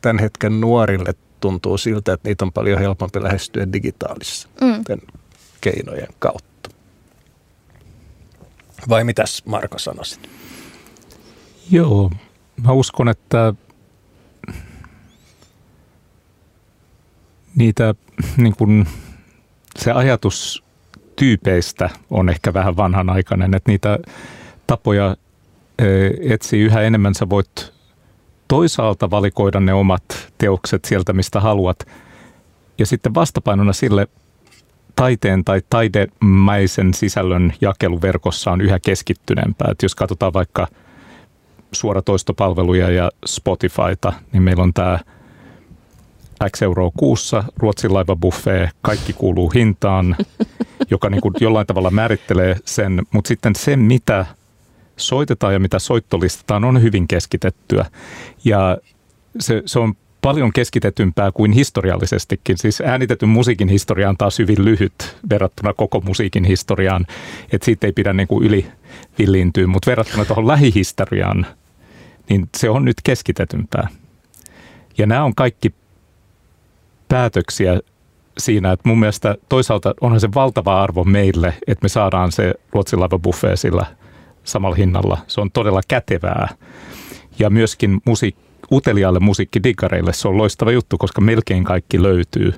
tämän 0.00 0.18
hetken 0.18 0.60
nuorille 0.60 1.14
tuntuu 1.40 1.78
siltä, 1.78 2.12
että 2.12 2.28
niitä 2.28 2.44
on 2.44 2.52
paljon 2.52 2.78
helpompi 2.78 3.22
lähestyä 3.22 3.72
digitaalisissa 3.72 4.48
mm. 4.60 4.84
keinojen 5.60 6.08
kautta. 6.18 6.49
Vai 8.88 9.04
mitäs 9.04 9.42
Marko 9.46 9.78
sanoisit? 9.78 10.30
Joo, 11.70 12.10
mä 12.62 12.72
uskon, 12.72 13.08
että 13.08 13.54
niitä 17.56 17.94
niin 18.36 18.56
kun, 18.56 18.86
se 19.78 19.92
ajatus 19.92 20.64
tyypeistä 21.16 21.90
on 22.10 22.28
ehkä 22.28 22.54
vähän 22.54 22.76
vanhanaikainen, 22.76 23.54
että 23.54 23.70
niitä 23.70 23.98
tapoja 24.66 25.16
etsii 26.30 26.60
yhä 26.60 26.80
enemmän. 26.80 27.14
Sä 27.14 27.28
voit 27.28 27.72
toisaalta 28.48 29.10
valikoida 29.10 29.60
ne 29.60 29.72
omat 29.72 30.32
teokset 30.38 30.84
sieltä, 30.84 31.12
mistä 31.12 31.40
haluat. 31.40 31.88
Ja 32.78 32.86
sitten 32.86 33.14
vastapainona 33.14 33.72
sille 33.72 34.08
taiteen 34.96 35.44
tai 35.44 35.62
taidemäisen 35.70 36.94
sisällön 36.94 37.52
jakelu 37.60 38.02
verkossa 38.02 38.50
on 38.50 38.60
yhä 38.60 38.78
keskittyneempää. 38.78 39.68
Et 39.70 39.82
jos 39.82 39.94
katsotaan 39.94 40.32
vaikka 40.32 40.68
suoratoistopalveluja 41.72 42.90
ja 42.90 43.10
Spotifyta, 43.26 44.12
niin 44.32 44.42
meillä 44.42 44.62
on 44.62 44.74
tämä 44.74 44.98
X 46.50 46.62
euroa 46.62 46.90
kuussa, 46.96 47.44
Ruotsin 47.56 47.94
laiva 47.94 48.16
buffet, 48.16 48.70
kaikki 48.82 49.12
kuuluu 49.12 49.50
hintaan, 49.50 50.16
joka 50.90 51.10
niin 51.10 51.20
kuin 51.20 51.34
jollain 51.40 51.66
tavalla 51.66 51.90
määrittelee 51.90 52.56
sen, 52.64 53.02
mutta 53.12 53.28
sitten 53.28 53.56
se, 53.56 53.76
mitä 53.76 54.26
soitetaan 54.96 55.52
ja 55.52 55.60
mitä 55.60 55.78
soittolistataan, 55.78 56.64
on 56.64 56.82
hyvin 56.82 57.08
keskitettyä. 57.08 57.86
Ja 58.44 58.78
se, 59.38 59.62
se 59.66 59.78
on 59.78 59.94
paljon 60.22 60.52
keskitetympää 60.52 61.32
kuin 61.32 61.52
historiallisestikin. 61.52 62.58
Siis 62.58 62.80
äänitetyn 62.80 63.28
musiikin 63.28 63.68
historia 63.68 64.08
on 64.08 64.16
taas 64.16 64.38
hyvin 64.38 64.64
lyhyt 64.64 65.16
verrattuna 65.30 65.74
koko 65.74 66.00
musiikin 66.00 66.44
historiaan, 66.44 67.06
että 67.52 67.64
siitä 67.64 67.86
ei 67.86 67.92
pidä 67.92 68.12
niin 68.12 68.28
kuin 68.28 68.46
yli 68.46 68.66
villiintyä, 69.18 69.66
mutta 69.66 69.90
verrattuna 69.90 70.24
tuohon 70.24 70.46
lähihistoriaan, 70.46 71.46
niin 72.28 72.48
se 72.56 72.70
on 72.70 72.84
nyt 72.84 72.96
keskitetympää. 73.04 73.88
Ja 74.98 75.06
nämä 75.06 75.24
on 75.24 75.34
kaikki 75.34 75.74
päätöksiä 77.08 77.80
siinä, 78.38 78.72
että 78.72 78.88
mun 78.88 79.00
mielestä 79.00 79.36
toisaalta 79.48 79.94
onhan 80.00 80.20
se 80.20 80.28
valtava 80.34 80.82
arvo 80.82 81.04
meille, 81.04 81.54
että 81.66 81.84
me 81.84 81.88
saadaan 81.88 82.32
se 82.32 82.54
Ruotsin 82.72 83.00
laiva 83.00 83.18
buffet 83.18 83.60
sillä 83.60 83.86
samalla 84.44 84.76
hinnalla. 84.76 85.18
Se 85.26 85.40
on 85.40 85.50
todella 85.50 85.80
kätevää. 85.88 86.48
Ja 87.38 87.50
myöskin 87.50 88.00
musiik, 88.04 88.36
uteliaalle 88.72 89.20
musiikkidigareille 89.20 90.12
se 90.12 90.28
on 90.28 90.38
loistava 90.38 90.72
juttu, 90.72 90.98
koska 90.98 91.20
melkein 91.20 91.64
kaikki 91.64 92.02
löytyy. 92.02 92.52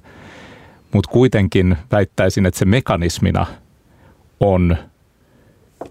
Mutta 0.92 1.11
kuitenkin 1.11 1.76
väittäisin, 1.92 2.47
että 2.47 2.59
se 2.59 2.64
mekanismina 2.64 3.47
on 4.40 4.76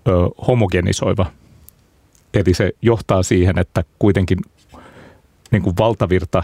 ö, 0.08 0.12
homogenisoiva. 0.48 1.26
Eli 2.34 2.54
se 2.54 2.72
johtaa 2.82 3.24
siihen, 3.24 3.60
että 3.60 3.84
kuitenkin 4.00 4.38
niin 5.52 5.62
kuin 5.62 5.78
valtavirta 5.78 6.44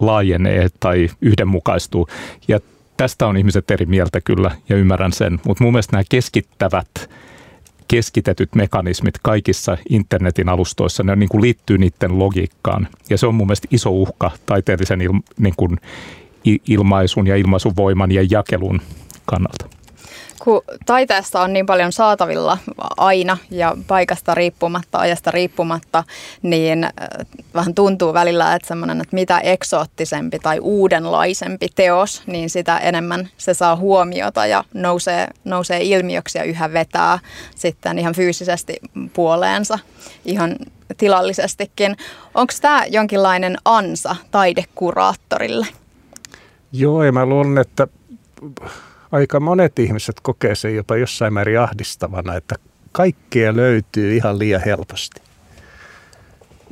laajenee 0.00 0.68
tai 0.80 1.08
yhdenmukaistuu. 1.20 2.08
Ja 2.48 2.60
tästä 2.96 3.26
on 3.26 3.36
ihmiset 3.36 3.70
eri 3.70 3.86
mieltä 3.86 4.20
kyllä 4.20 4.50
ja 4.68 4.76
ymmärrän 4.76 5.12
sen, 5.12 5.40
mutta 5.46 5.64
mun 5.64 5.72
mielestä 5.72 5.92
nämä 5.96 6.02
keskittävät 6.08 7.10
keskitetyt 7.88 8.54
mekanismit 8.54 9.14
kaikissa 9.22 9.78
internetin 9.88 10.48
alustoissa, 10.48 11.02
ne 11.02 11.16
niin 11.16 11.28
kuin 11.28 11.42
liittyy 11.42 11.78
niiden 11.78 12.18
logiikkaan. 12.18 12.88
Ja 13.10 13.18
se 13.18 13.26
on 13.26 13.34
mun 13.34 13.46
mielestä 13.46 13.68
iso 13.70 13.90
uhka 13.90 14.30
taiteellisen 14.46 15.00
il, 15.00 15.12
niin 15.38 15.54
kuin 15.56 15.78
ilmaisun 16.68 17.26
ja 17.26 17.36
ilmaisuvoiman 17.36 18.12
ja 18.12 18.26
jakelun 18.30 18.80
kannalta 19.26 19.66
kun 20.42 20.62
taiteessa 20.86 21.40
on 21.40 21.52
niin 21.52 21.66
paljon 21.66 21.92
saatavilla 21.92 22.58
aina 22.96 23.36
ja 23.50 23.76
paikasta 23.86 24.34
riippumatta, 24.34 24.98
ajasta 24.98 25.30
riippumatta, 25.30 26.04
niin 26.42 26.84
äh, 26.84 26.92
vähän 27.54 27.74
tuntuu 27.74 28.14
välillä, 28.14 28.54
että 28.54 28.68
semmoinen, 28.68 29.00
että 29.00 29.14
mitä 29.14 29.38
eksoottisempi 29.38 30.38
tai 30.38 30.58
uudenlaisempi 30.60 31.68
teos, 31.74 32.22
niin 32.26 32.50
sitä 32.50 32.78
enemmän 32.78 33.28
se 33.38 33.54
saa 33.54 33.76
huomiota 33.76 34.46
ja 34.46 34.64
nousee, 34.74 35.28
nousee 35.44 35.82
ilmiöksi 35.82 36.38
ja 36.38 36.44
yhä 36.44 36.72
vetää 36.72 37.18
sitten 37.54 37.98
ihan 37.98 38.14
fyysisesti 38.14 38.76
puoleensa 39.12 39.78
ihan 40.24 40.56
tilallisestikin. 40.96 41.96
Onko 42.34 42.52
tämä 42.60 42.84
jonkinlainen 42.86 43.56
ansa 43.64 44.16
taidekuraattorille? 44.30 45.66
Joo, 46.72 47.04
ja 47.04 47.12
mä 47.12 47.26
luulen, 47.26 47.58
että 47.58 47.88
aika 49.12 49.40
monet 49.40 49.78
ihmiset 49.78 50.20
kokee 50.22 50.54
sen 50.54 50.76
jopa 50.76 50.96
jossain 50.96 51.32
määrin 51.32 51.60
ahdistavana, 51.60 52.34
että 52.34 52.54
kaikkea 52.92 53.56
löytyy 53.56 54.16
ihan 54.16 54.38
liian 54.38 54.62
helposti. 54.66 55.20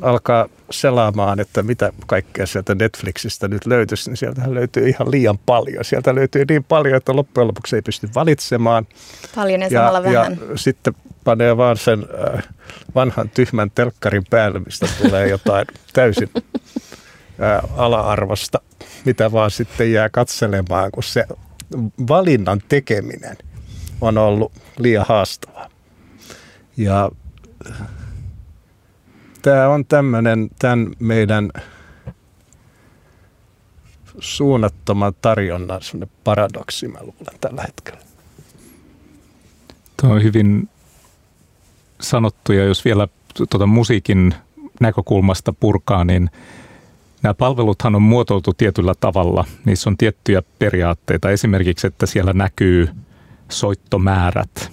Alkaa 0.03 0.49
selaamaan, 0.71 1.41
että 1.41 1.63
mitä 1.63 1.93
kaikkea 2.07 2.47
sieltä 2.47 2.75
Netflixistä 2.75 3.49
nyt 3.49 3.67
löytyisi, 3.67 4.11
niin 4.11 4.17
sieltähän 4.17 4.55
löytyy 4.55 4.89
ihan 4.89 5.11
liian 5.11 5.39
paljon. 5.39 5.85
Sieltä 5.85 6.15
löytyy 6.15 6.45
niin 6.49 6.65
paljon, 6.65 6.97
että 6.97 7.17
loppujen 7.17 7.49
lopuksi 7.49 7.77
ei 7.77 7.83
pysty 7.83 8.09
valitsemaan. 8.15 8.87
Paljon 9.35 9.61
ja 9.61 9.71
samalla 9.71 9.99
ja, 9.99 10.05
vähän. 10.05 10.39
Ja 10.51 10.57
sitten 10.57 10.95
panee 11.25 11.57
vaan 11.57 11.77
sen 11.77 12.07
äh, 12.35 12.45
vanhan 12.95 13.29
tyhmän 13.29 13.71
telkkarin 13.71 14.25
päälle, 14.31 14.59
mistä 14.61 14.87
tulee 15.03 15.29
jotain 15.29 15.67
täysin 15.93 16.31
äh, 16.37 17.63
ala-arvosta, 17.77 18.61
mitä 19.05 19.33
vaan 19.33 19.51
sitten 19.51 19.93
jää 19.93 20.09
katselemaan, 20.09 20.91
kun 20.91 21.03
se 21.03 21.25
valinnan 22.09 22.61
tekeminen 22.69 23.37
on 24.01 24.19
ollut 24.19 24.53
liian 24.79 25.07
haastavaa. 25.09 25.71
Ja 26.77 27.11
tämä 29.43 29.69
on 29.69 29.87
tämmöinen 29.87 30.51
tämän 30.59 30.93
meidän 30.99 31.51
suunnattoman 34.19 35.13
tarjonnan 35.23 35.81
paradoksi, 36.25 36.89
mä 36.89 36.99
luulen 37.01 37.41
tällä 37.41 37.63
hetkellä. 37.63 38.01
Tuo 40.03 40.11
on 40.11 40.23
hyvin 40.23 40.69
sanottu, 42.01 42.53
ja 42.53 42.65
jos 42.65 42.85
vielä 42.85 43.09
tuota 43.51 43.67
musiikin 43.67 44.35
näkökulmasta 44.81 45.53
purkaa, 45.53 46.05
niin– 46.05 46.31
Nämä 47.25 47.35
palveluthan 47.35 47.95
on 47.95 48.03
muotoiltu 48.03 48.53
tietyllä 48.53 48.95
tavalla. 49.01 49.45
Niissä 49.65 49.91
on 49.91 49.97
tiettyjä 49.97 50.43
periaatteita. 50.59 51.31
Esimerkiksi, 51.31 51.87
että 51.87 52.07
siellä 52.07 52.33
näkyy 52.33 52.89
soittomäärät. 53.51 54.73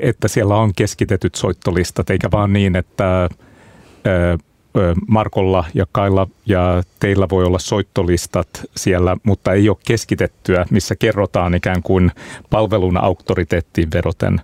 Että 0.00 0.28
siellä 0.28 0.56
on 0.56 0.72
keskitetyt 0.76 1.34
soittolistat, 1.34 2.10
eikä 2.10 2.28
vaan 2.32 2.52
niin, 2.52 2.76
että 2.76 3.28
Markolla 5.08 5.64
ja 5.74 5.86
Kailla 5.92 6.28
ja 6.46 6.82
teillä 7.00 7.26
voi 7.30 7.44
olla 7.44 7.58
soittolistat 7.58 8.48
siellä, 8.76 9.16
mutta 9.22 9.52
ei 9.52 9.68
ole 9.68 9.76
keskitettyä, 9.86 10.66
missä 10.70 10.96
kerrotaan 10.96 11.54
ikään 11.54 11.82
kuin 11.82 12.10
palvelun 12.50 12.96
auktoriteettiin 12.96 13.88
veroten. 13.94 14.40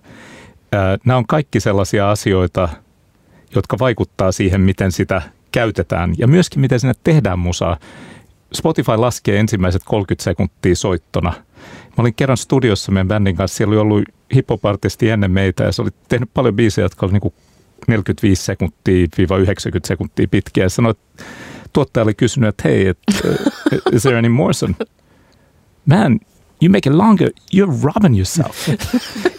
Nämä 1.05 1.17
on 1.17 1.27
kaikki 1.27 1.59
sellaisia 1.59 2.11
asioita, 2.11 2.69
jotka 3.55 3.79
vaikuttaa 3.79 4.31
siihen, 4.31 4.61
miten 4.61 4.91
sitä 4.91 5.21
käytetään 5.51 6.13
ja 6.17 6.27
myöskin 6.27 6.61
miten 6.61 6.79
sinne 6.79 6.93
tehdään 7.03 7.39
musaa. 7.39 7.77
Spotify 8.53 8.97
laskee 8.97 9.39
ensimmäiset 9.39 9.81
30 9.85 10.23
sekuntia 10.23 10.75
soittona. 10.75 11.33
Mä 11.87 11.95
olin 11.97 12.13
kerran 12.13 12.37
studiossa 12.37 12.91
meidän 12.91 13.07
bändin 13.07 13.35
kanssa, 13.35 13.57
siellä 13.57 13.71
oli 13.71 13.81
ollut 13.81 14.03
hiphopartisti 14.35 15.09
ennen 15.09 15.31
meitä 15.31 15.63
ja 15.63 15.71
se 15.71 15.81
oli 15.81 15.89
tehnyt 16.07 16.29
paljon 16.33 16.55
biisejä, 16.55 16.85
jotka 16.85 17.05
oli 17.05 17.13
niin 17.13 17.33
45 17.87 18.43
sekuntia 18.43 19.07
90 19.39 19.87
sekuntia 19.87 20.27
pitkiä 20.31 20.63
ja 20.63 20.69
sanoi, 20.69 20.91
että 20.91 21.23
tuottaja 21.73 22.03
oli 22.03 22.13
kysynyt, 22.13 22.49
että 22.49 22.69
hei, 22.69 22.87
et, 22.87 22.99
is 23.95 24.01
there 24.01 24.17
any 24.17 24.29
more? 24.29 24.53
Son? 24.53 24.75
Man, 25.85 26.19
you 26.61 26.69
make 26.69 26.89
it 26.89 26.95
longer, 26.95 27.29
you're 27.55 27.83
robbing 27.83 28.17
yourself. 28.17 28.67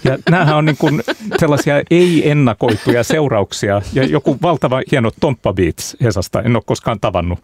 Ja 0.05 0.19
näähän 0.31 0.57
on 0.57 0.65
niin 0.65 0.77
kuin 0.77 1.03
sellaisia 1.41 1.75
ei-ennakoituja 1.91 3.05
seurauksia. 3.05 3.83
Ja 3.93 4.05
joku 4.05 4.39
valtava 4.43 4.83
hieno 4.91 5.11
Tomppa 5.21 5.53
Beats 5.53 5.97
Hesasta, 6.03 6.43
en 6.43 6.57
ole 6.57 6.63
koskaan 6.67 7.01
tavannut. 7.01 7.39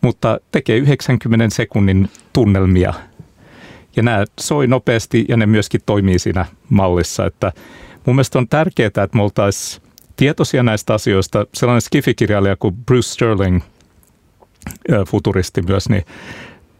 Mutta 0.00 0.40
tekee 0.52 0.76
90 0.76 1.56
sekunnin 1.56 2.10
tunnelmia. 2.32 2.94
Ja 3.96 4.02
nämä 4.02 4.24
soi 4.40 4.66
nopeasti 4.66 5.24
ja 5.28 5.36
ne 5.36 5.46
myöskin 5.46 5.80
toimii 5.86 6.18
siinä 6.18 6.46
mallissa. 6.68 7.26
Että 7.26 7.52
mun 8.06 8.16
mielestä 8.16 8.38
on 8.38 8.48
tärkeää, 8.48 8.86
että 8.86 9.08
me 9.12 9.22
oltaisiin 9.22 9.82
tietoisia 10.16 10.62
näistä 10.62 10.94
asioista. 10.94 11.46
Sellainen 11.54 11.80
skifikirjailija 11.80 12.56
kuin 12.56 12.76
Bruce 12.76 13.08
Sterling, 13.08 13.60
futuristi 15.08 15.62
myös, 15.62 15.88
niin 15.88 16.04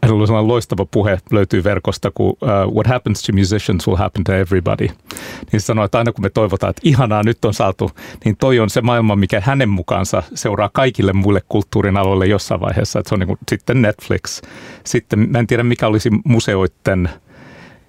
Hänellä 0.06 0.20
oli 0.20 0.26
sellainen 0.26 0.48
loistava 0.48 0.86
puhe, 0.90 1.18
löytyy 1.30 1.64
verkosta, 1.64 2.10
kun 2.10 2.28
uh, 2.28 2.74
What 2.74 2.86
happens 2.86 3.22
to 3.22 3.32
musicians 3.32 3.86
will 3.86 3.96
happen 3.96 4.24
to 4.24 4.32
everybody. 4.32 4.88
Niin 5.52 5.60
sanoi, 5.60 5.84
että 5.84 5.98
aina 5.98 6.12
kun 6.12 6.22
me 6.22 6.30
toivotaan, 6.30 6.70
että 6.70 6.82
ihanaa 6.84 7.22
nyt 7.22 7.44
on 7.44 7.54
saatu, 7.54 7.90
niin 8.24 8.36
toi 8.36 8.60
on 8.60 8.70
se 8.70 8.80
maailma, 8.80 9.16
mikä 9.16 9.42
hänen 9.44 9.68
mukaansa 9.68 10.22
seuraa 10.34 10.70
kaikille 10.72 11.12
muille 11.12 11.42
kulttuurin 11.48 11.96
aloille 11.96 12.26
jossain 12.26 12.60
vaiheessa. 12.60 12.98
Että 12.98 13.08
se 13.08 13.14
on 13.14 13.18
niin 13.18 13.26
kuin, 13.26 13.38
sitten 13.48 13.82
Netflix. 13.82 14.42
Sitten 14.84 15.18
mä 15.30 15.38
en 15.38 15.46
tiedä, 15.46 15.62
mikä 15.62 15.86
olisi 15.86 16.10
museoiden 16.24 17.10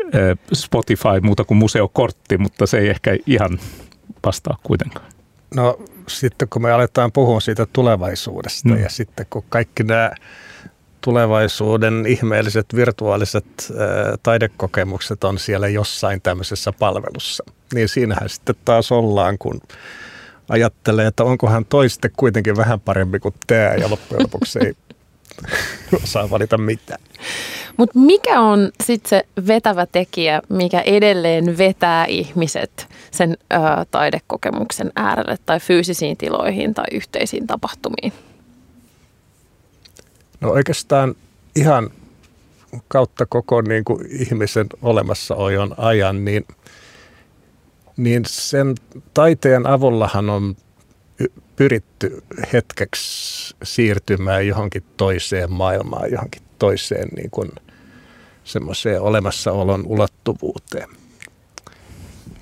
uh, 0.01 0.11
Spotify 0.53 1.21
muuta 1.21 1.43
kuin 1.43 1.57
museokortti, 1.57 2.37
mutta 2.37 2.65
se 2.65 2.77
ei 2.77 2.89
ehkä 2.89 3.17
ihan 3.25 3.59
vastaa 4.25 4.57
kuitenkaan. 4.63 5.05
No 5.55 5.79
sitten 6.07 6.47
kun 6.47 6.61
me 6.61 6.71
aletaan 6.71 7.11
puhua 7.11 7.39
siitä 7.39 7.65
tulevaisuudesta 7.73 8.69
mm. 8.69 8.77
ja 8.77 8.89
sitten 8.89 9.25
kun 9.29 9.43
kaikki 9.49 9.83
nämä 9.83 10.11
tulevaisuuden 11.01 12.05
ihmeelliset 12.07 12.65
virtuaaliset 12.75 13.45
ää, 13.77 14.15
taidekokemukset 14.23 15.23
on 15.23 15.39
siellä 15.39 15.67
jossain 15.67 16.21
tämmöisessä 16.21 16.71
palvelussa. 16.79 17.43
Niin 17.73 17.89
siinähän 17.89 18.29
sitten 18.29 18.55
taas 18.65 18.91
ollaan, 18.91 19.37
kun 19.37 19.61
ajattelee, 20.49 21.07
että 21.07 21.23
onkohan 21.23 21.65
toiste 21.65 22.09
kuitenkin 22.17 22.57
vähän 22.57 22.79
parempi 22.79 23.19
kuin 23.19 23.35
tämä 23.47 23.73
ja 23.73 23.89
loppujen 23.89 24.23
lopuksi 24.23 24.59
ei 24.59 24.73
osaa 26.03 26.29
valita 26.29 26.57
mitään. 26.57 26.99
Mutta 27.77 27.99
mikä 27.99 28.39
on 28.41 28.71
sitten 28.83 29.09
se 29.09 29.43
vetävä 29.47 29.85
tekijä, 29.85 30.41
mikä 30.49 30.81
edelleen 30.81 31.57
vetää 31.57 32.05
ihmiset 32.05 32.87
sen 33.11 33.37
ö, 33.53 33.57
taidekokemuksen 33.91 34.91
äärelle 34.95 35.37
tai 35.45 35.59
fyysisiin 35.59 36.17
tiloihin 36.17 36.73
tai 36.73 36.85
yhteisiin 36.91 37.47
tapahtumiin? 37.47 38.13
No 40.41 40.49
oikeastaan 40.49 41.15
ihan 41.55 41.89
kautta 42.87 43.25
koko 43.25 43.61
niin 43.61 43.83
kuin 43.83 44.05
ihmisen 44.09 44.67
olemassaolon 44.81 45.75
ajan, 45.77 46.25
niin, 46.25 46.45
niin 47.97 48.23
sen 48.27 48.75
taiteen 49.13 49.67
avullahan 49.67 50.29
on 50.29 50.55
pyritty 51.55 52.23
hetkeksi 52.53 53.55
siirtymään 53.63 54.47
johonkin 54.47 54.83
toiseen 54.97 55.51
maailmaan, 55.51 56.11
johonkin 56.11 56.41
toiseen 56.59 57.07
niin 57.15 57.29
kuin 57.31 57.51
semmoiseen 58.43 59.01
olemassaolon 59.01 59.83
ulottuvuuteen. 59.85 60.89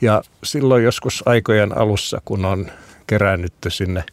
Ja 0.01 0.23
silloin 0.43 0.83
joskus 0.83 1.23
aikojen 1.25 1.77
alussa, 1.77 2.21
kun 2.25 2.45
on 2.45 2.71
kerännytty 3.07 3.69
sinne 3.69 4.03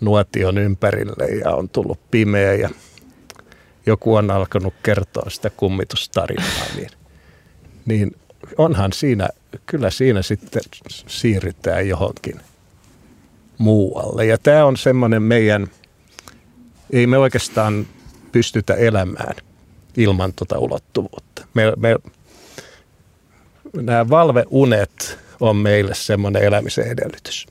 nuotion 0.00 0.58
ympärille 0.58 1.26
ja 1.26 1.50
on 1.50 1.68
tullut 1.68 2.10
pimeä 2.10 2.54
ja 2.54 2.70
joku 3.86 4.14
on 4.14 4.30
alkanut 4.30 4.74
kertoa 4.82 5.30
sitä 5.30 5.50
kummitustarinaa, 5.50 6.66
niin, 6.76 6.90
niin 7.86 8.16
onhan 8.58 8.92
siinä, 8.92 9.28
kyllä 9.66 9.90
siinä 9.90 10.22
sitten 10.22 10.62
siirrytään 11.06 11.88
johonkin 11.88 12.40
muualle. 13.58 14.26
Ja 14.26 14.38
tämä 14.38 14.64
on 14.64 14.76
semmoinen 14.76 15.22
meidän, 15.22 15.66
ei 16.90 17.06
me 17.06 17.18
oikeastaan 17.18 17.86
pystytä 18.32 18.74
elämään 18.74 19.34
ilman 19.96 20.32
tuota 20.32 20.58
ulottuvuutta. 20.58 21.46
Me, 21.54 21.72
me, 21.76 21.96
nämä 23.76 24.08
valveunet 24.08 25.18
on 25.40 25.56
meille 25.56 25.94
semmoinen 25.94 26.42
elämisen 26.42 26.86
edellytys. 26.86 27.46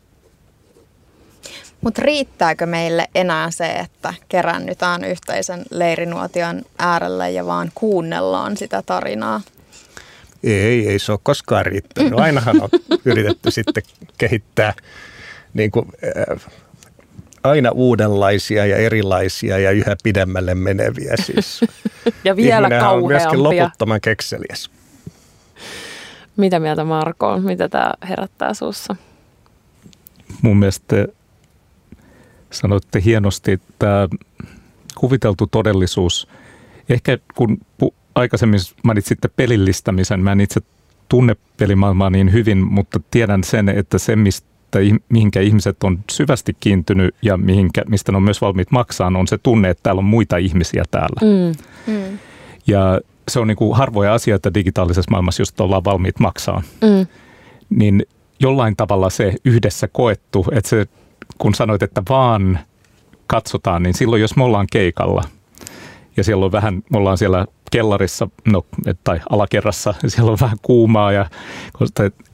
Mutta 1.82 2.02
riittääkö 2.02 2.66
meille 2.66 3.08
enää 3.16 3.52
se, 3.52 3.72
että 3.72 4.14
kerännytään 4.30 5.04
yhteisen 5.04 5.66
leirinuotion 5.72 6.62
äärelle 6.78 7.32
ja 7.32 7.46
vaan 7.46 7.72
kuunnellaan 7.76 8.58
sitä 8.58 8.84
tarinaa? 8.86 9.42
Ei, 10.44 10.90
ei 10.90 11.00
se 11.00 11.12
ole 11.12 11.20
koskaan 11.24 11.66
riittänyt. 11.66 12.20
Ainahan 12.20 12.62
on 12.62 12.70
yritetty 13.06 13.52
sitten 13.52 13.84
kehittää 14.18 14.74
niin 15.54 15.72
kuin, 15.72 15.86
äh, 16.32 16.46
aina 17.44 17.72
uudenlaisia 17.72 18.66
ja 18.66 18.78
erilaisia 18.78 19.60
ja 19.60 19.72
yhä 19.72 19.96
pidemmälle 20.04 20.56
meneviä. 20.56 21.14
Siis 21.26 21.62
ja 22.26 22.36
vielä 22.36 22.70
kauheampia. 22.70 22.92
on 22.92 23.08
myöskin 23.08 23.44
loputtoman 23.44 24.02
kekseliäs. 24.02 24.72
Mitä 26.38 26.60
mieltä 26.60 26.84
Marko 26.84 27.28
on? 27.28 27.44
Mitä 27.44 27.70
tämä 27.70 27.94
herättää 28.10 28.54
suussa? 28.54 28.96
Mun 30.42 30.58
mielestä 30.58 31.08
sanoitte 32.52 33.02
hienosti, 33.06 33.52
että 33.52 34.10
kuviteltu 34.96 35.48
todellisuus, 35.48 36.28
ehkä 36.90 37.18
kun 37.36 37.58
aikaisemmin 38.16 38.60
mainitsitte 38.84 39.28
pelillistämisen, 39.28 40.20
mä 40.20 40.32
en 40.32 40.42
itse 40.42 40.62
tunne 41.10 41.36
pelimaailmaa 41.58 42.10
niin 42.10 42.34
hyvin, 42.34 42.58
mutta 42.58 43.00
tiedän 43.12 43.44
sen, 43.44 43.70
että 43.70 43.98
se, 43.98 44.16
mistä, 44.16 44.80
mihinkä 45.10 45.42
ihmiset 45.42 45.84
on 45.84 46.00
syvästi 46.12 46.56
kiintynyt 46.60 47.16
ja 47.22 47.38
mihinkä, 47.38 47.82
mistä 47.88 48.12
ne 48.12 48.16
on 48.16 48.24
myös 48.24 48.42
valmiit 48.42 48.72
maksaa, 48.72 49.12
on 49.16 49.28
se 49.28 49.38
tunne, 49.38 49.70
että 49.70 49.84
täällä 49.84 50.00
on 50.00 50.06
muita 50.06 50.38
ihmisiä 50.38 50.84
täällä. 50.92 51.22
Mm. 51.22 51.56
Mm. 51.94 52.18
Ja 52.68 53.02
se 53.28 53.40
on 53.40 53.48
niin 53.48 53.56
kuin 53.56 53.78
harvoja 53.78 54.14
asioita 54.14 54.54
digitaalisessa 54.54 55.12
maailmassa, 55.12 55.42
josta 55.42 55.64
ollaan 55.64 55.84
valmiit 55.84 56.20
maksaa. 56.20 56.62
Mm. 56.82 57.08
Niin 57.70 58.06
jollain 58.40 58.76
tavalla 58.76 59.10
se 59.10 59.34
yhdessä 59.46 59.88
koettu, 59.88 60.46
että 60.52 60.70
se 60.70 60.88
kun 61.38 61.56
sanoit, 61.56 61.84
että 61.84 62.02
vaan 62.10 62.60
katsotaan, 63.28 63.84
niin 63.84 63.94
silloin 63.94 64.22
jos 64.22 64.36
me 64.36 64.44
ollaan 64.44 64.68
keikalla 64.72 65.24
ja 66.18 66.24
siellä 66.24 66.46
on 66.46 66.52
vähän, 66.52 66.84
me 66.90 66.98
ollaan 66.98 67.18
siellä 67.18 67.46
kellarissa 67.72 68.30
no, 68.46 68.66
tai 69.04 69.20
alakerrassa, 69.30 69.94
siellä 70.08 70.32
on 70.32 70.38
vähän 70.42 70.58
kuumaa, 70.62 71.12
ja, 71.12 71.30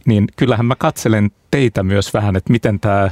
niin 0.06 0.28
kyllähän 0.36 0.66
mä 0.66 0.76
katselen 0.76 1.32
teitä 1.52 1.84
myös 1.84 2.14
vähän, 2.14 2.36
että 2.36 2.52
miten 2.52 2.80
tämä, 2.80 3.12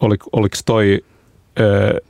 oliko, 0.00 0.26
oliko 0.32 0.56
toi 0.64 1.04
ö, 1.60 2.00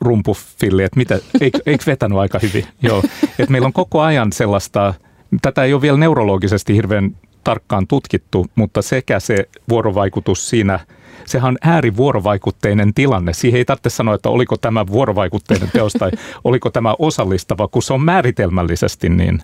rumpufilli, 0.00 0.84
että 0.84 0.96
mitä, 0.96 1.18
eikö, 1.40 1.58
eikö 1.66 1.84
vetänyt 1.86 2.18
aika 2.18 2.38
hyvin? 2.38 2.66
Joo, 2.82 3.02
että 3.38 3.52
meillä 3.52 3.66
on 3.66 3.72
koko 3.72 4.00
ajan 4.00 4.32
sellaista, 4.32 4.94
tätä 5.42 5.64
ei 5.64 5.72
ole 5.72 5.82
vielä 5.82 5.98
neurologisesti 5.98 6.74
hirveän 6.74 7.16
tarkkaan 7.44 7.86
tutkittu, 7.86 8.46
mutta 8.54 8.82
sekä 8.82 9.20
se 9.20 9.48
vuorovaikutus 9.68 10.48
siinä– 10.48 10.80
sehän 11.24 11.48
on 11.48 11.58
äärivuorovaikutteinen 11.62 12.94
tilanne. 12.94 13.32
Siihen 13.32 13.58
ei 13.58 13.64
tarvitse 13.64 13.90
sanoa, 13.90 14.14
että 14.14 14.28
oliko 14.28 14.56
tämä 14.56 14.86
vuorovaikutteinen 14.86 15.70
teos 15.72 15.92
tai 15.92 16.10
oliko 16.44 16.70
tämä 16.70 16.94
osallistava, 16.98 17.68
kun 17.68 17.82
se 17.82 17.92
on 17.92 18.02
määritelmällisesti 18.02 19.08
niin, 19.08 19.42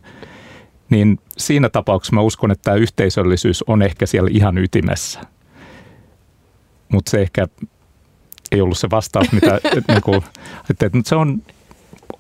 niin 0.91 1.19
siinä 1.39 1.69
tapauksessa 1.69 2.15
mä 2.15 2.21
uskon, 2.21 2.51
että 2.51 2.63
tämä 2.63 2.77
yhteisöllisyys 2.77 3.63
on 3.63 3.83
ehkä 3.83 4.07
siellä 4.07 4.31
ihan 4.33 4.59
ytimessä. 4.59 5.21
Mutta 6.89 7.11
se 7.11 7.23
ehkä 7.23 7.47
ei 8.53 8.61
ollut 8.61 8.79
se 8.79 8.91
vastaus, 8.91 9.33
mitä 9.33 9.61
niin 9.89 10.03
kuin, 10.03 10.23
että, 10.71 10.87
että 10.87 10.99
se 11.05 11.15
on 11.15 11.43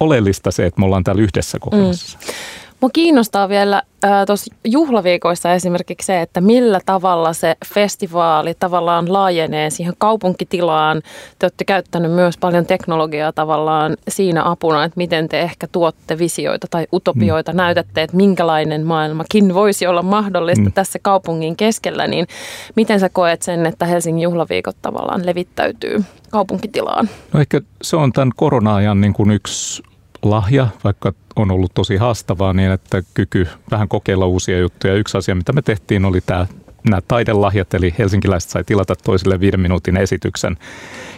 oleellista 0.00 0.50
se, 0.50 0.66
että 0.66 0.80
me 0.80 0.84
ollaan 0.84 1.04
täällä 1.04 1.22
yhdessä 1.22 1.58
kokemassa. 1.58 2.18
Mm. 2.18 2.34
Mua 2.80 2.90
kiinnostaa 2.92 3.48
vielä 3.48 3.82
tuossa 4.26 4.54
juhlaviikoissa 4.64 5.52
esimerkiksi 5.52 6.06
se, 6.06 6.20
että 6.20 6.40
millä 6.40 6.80
tavalla 6.86 7.32
se 7.32 7.56
festivaali 7.74 8.54
tavallaan 8.54 9.12
laajenee 9.12 9.70
siihen 9.70 9.94
kaupunkitilaan. 9.98 11.02
Te 11.38 11.46
olette 11.46 11.64
käyttänyt 11.64 12.12
myös 12.12 12.38
paljon 12.38 12.66
teknologiaa 12.66 13.32
tavallaan 13.32 13.96
siinä 14.08 14.50
apuna, 14.50 14.84
että 14.84 14.96
miten 14.96 15.28
te 15.28 15.40
ehkä 15.40 15.66
tuotte 15.72 16.18
visioita 16.18 16.66
tai 16.70 16.86
utopioita, 16.92 17.52
mm. 17.52 17.56
näytätte, 17.56 18.02
että 18.02 18.16
minkälainen 18.16 18.86
maailmakin 18.86 19.54
voisi 19.54 19.86
olla 19.86 20.02
mahdollista 20.02 20.64
mm. 20.64 20.72
tässä 20.72 20.98
kaupungin 21.02 21.56
keskellä. 21.56 22.06
Niin 22.06 22.26
miten 22.74 23.00
sä 23.00 23.08
koet 23.08 23.42
sen, 23.42 23.66
että 23.66 23.86
Helsingin 23.86 24.22
juhlaviikot 24.22 24.76
tavallaan 24.82 25.26
levittäytyy 25.26 26.04
kaupunkitilaan? 26.30 27.08
No 27.32 27.40
ehkä 27.40 27.60
se 27.82 27.96
on 27.96 28.12
tämän 28.12 28.30
korona-ajan 28.36 29.00
niin 29.00 29.12
kuin 29.12 29.30
yksi 29.30 29.82
lahja, 30.30 30.68
vaikka 30.84 31.12
on 31.36 31.50
ollut 31.50 31.74
tosi 31.74 31.96
haastavaa, 31.96 32.52
niin 32.52 32.70
että 32.70 33.02
kyky 33.14 33.48
vähän 33.70 33.88
kokeilla 33.88 34.26
uusia 34.26 34.58
juttuja. 34.58 34.94
Yksi 34.94 35.18
asia, 35.18 35.34
mitä 35.34 35.52
me 35.52 35.62
tehtiin, 35.62 36.04
oli 36.04 36.20
tämä 36.20 36.46
nämä 36.90 37.00
taidelahjat, 37.08 37.74
eli 37.74 37.94
helsinkiläiset 37.98 38.50
sai 38.50 38.64
tilata 38.64 38.96
toisille 38.96 39.40
viiden 39.40 39.60
minuutin 39.60 39.96
esityksen. 39.96 40.56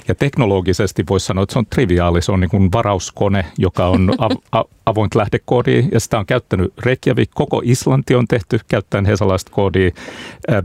Ja 0.09 0.15
teknologisesti 0.15 1.05
voisi 1.09 1.27
sanoa, 1.27 1.43
että 1.43 1.53
se 1.53 1.59
on 1.59 1.67
triviaali. 1.67 2.23
Se 2.23 2.33
on 2.33 2.41
niin 2.41 2.51
kuin 2.51 2.73
varauskone, 2.73 3.45
joka 3.59 3.87
on 3.87 4.15
av- 4.53 4.67
avoint 4.87 5.15
lähdekoodi, 5.15 5.89
ja 5.93 6.01
sitä 6.01 6.19
on 6.19 6.27
käyttänyt 6.27 6.73
Reykjavik. 6.79 7.31
Koko 7.35 7.63
Islanti 7.65 8.15
on 8.15 8.29
tehty 8.29 8.61
käyttäen 8.69 9.07
hesalaista 9.07 9.51
koodia. 9.51 9.91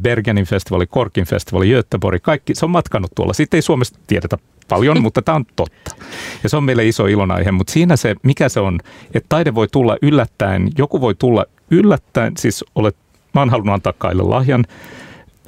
Bergenin 0.02 0.46
festivaali, 0.46 0.88
Korkin 0.88 1.26
festivaali, 1.26 1.70
Göteborg, 1.70 2.22
kaikki. 2.22 2.56
Se 2.56 2.66
on 2.66 2.72
matkannut 2.72 3.12
tuolla. 3.16 3.34
Siitä 3.34 3.58
ei 3.58 3.62
Suomesta 3.62 4.00
tiedetä 4.08 4.38
paljon, 4.68 5.02
mutta 5.02 5.22
tämä 5.22 5.36
on 5.36 5.46
totta. 5.56 5.96
Ja 6.44 6.50
se 6.50 6.58
on 6.58 6.64
meille 6.64 6.88
iso 6.88 7.06
ilonaihe, 7.06 7.52
mutta 7.52 7.74
siinä 7.74 7.96
se, 7.96 8.16
mikä 8.24 8.50
se 8.50 8.60
on, 8.60 8.80
että 9.14 9.30
taide 9.30 9.56
voi 9.56 9.68
tulla 9.68 9.98
yllättäen, 10.02 10.70
joku 10.78 11.02
voi 11.02 11.16
tulla 11.16 11.46
yllättäen, 11.72 12.34
siis 12.38 12.66
olet, 12.76 12.96
mä 13.34 13.42
oon 13.42 13.50
halunnut 13.50 13.74
antaa 13.74 13.94
Kaille 13.98 14.24
lahjan, 14.24 14.66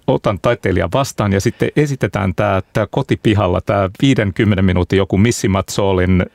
otan 0.08 0.39
taiteilijan 0.41 0.89
vastaan 0.93 1.34
ja 1.34 1.41
sitten 1.41 1.69
esitetään 1.76 2.36
tämä, 2.36 2.62
tämä 2.74 2.88
kotipihalla, 2.91 3.62
tämä 3.62 3.89
50 4.02 4.62
minuutin 4.62 4.98
joku 4.98 5.17
Missi 5.17 5.48
Matsolin 5.48 6.26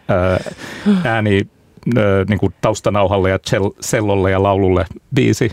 ääni 1.04 1.48
ää, 1.96 2.02
niin 2.28 2.38
kuin 2.38 2.54
taustanauhalle 2.60 3.30
ja 3.30 3.38
cellolle 3.82 4.30
ja 4.30 4.42
laululle 4.42 4.86
biisi. 5.14 5.50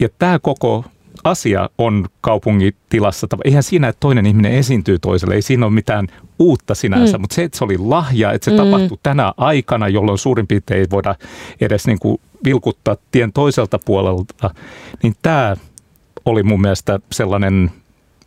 Ja 0.00 0.08
tämä 0.18 0.38
koko 0.38 0.84
asia 1.24 1.70
on 1.78 2.06
kaupungin 2.20 2.76
tilassa. 2.88 3.26
Eihän 3.44 3.62
siinä, 3.62 3.88
että 3.88 4.00
toinen 4.00 4.26
ihminen 4.26 4.52
esiintyy 4.52 4.98
toiselle, 4.98 5.34
ei 5.34 5.42
siinä 5.42 5.66
ole 5.66 5.74
mitään 5.74 6.06
uutta 6.38 6.74
sinänsä, 6.74 7.18
mm. 7.18 7.20
mutta 7.20 7.34
se, 7.34 7.44
että 7.44 7.58
se 7.58 7.64
oli 7.64 7.78
lahja, 7.78 8.32
että 8.32 8.44
se 8.44 8.50
mm. 8.50 8.56
tapahtui 8.56 8.98
tänä 9.02 9.32
aikana, 9.36 9.88
jolloin 9.88 10.18
suurin 10.18 10.46
piirtein 10.46 10.80
ei 10.80 10.86
voida 10.90 11.14
edes 11.60 11.86
niin 11.86 11.98
kuin 11.98 12.20
vilkuttaa 12.44 12.96
tien 13.10 13.32
toiselta 13.32 13.78
puolelta, 13.84 14.54
niin 15.02 15.14
tämä 15.22 15.56
oli 16.24 16.42
mun 16.42 16.60
mielestä 16.60 17.00
sellainen, 17.12 17.70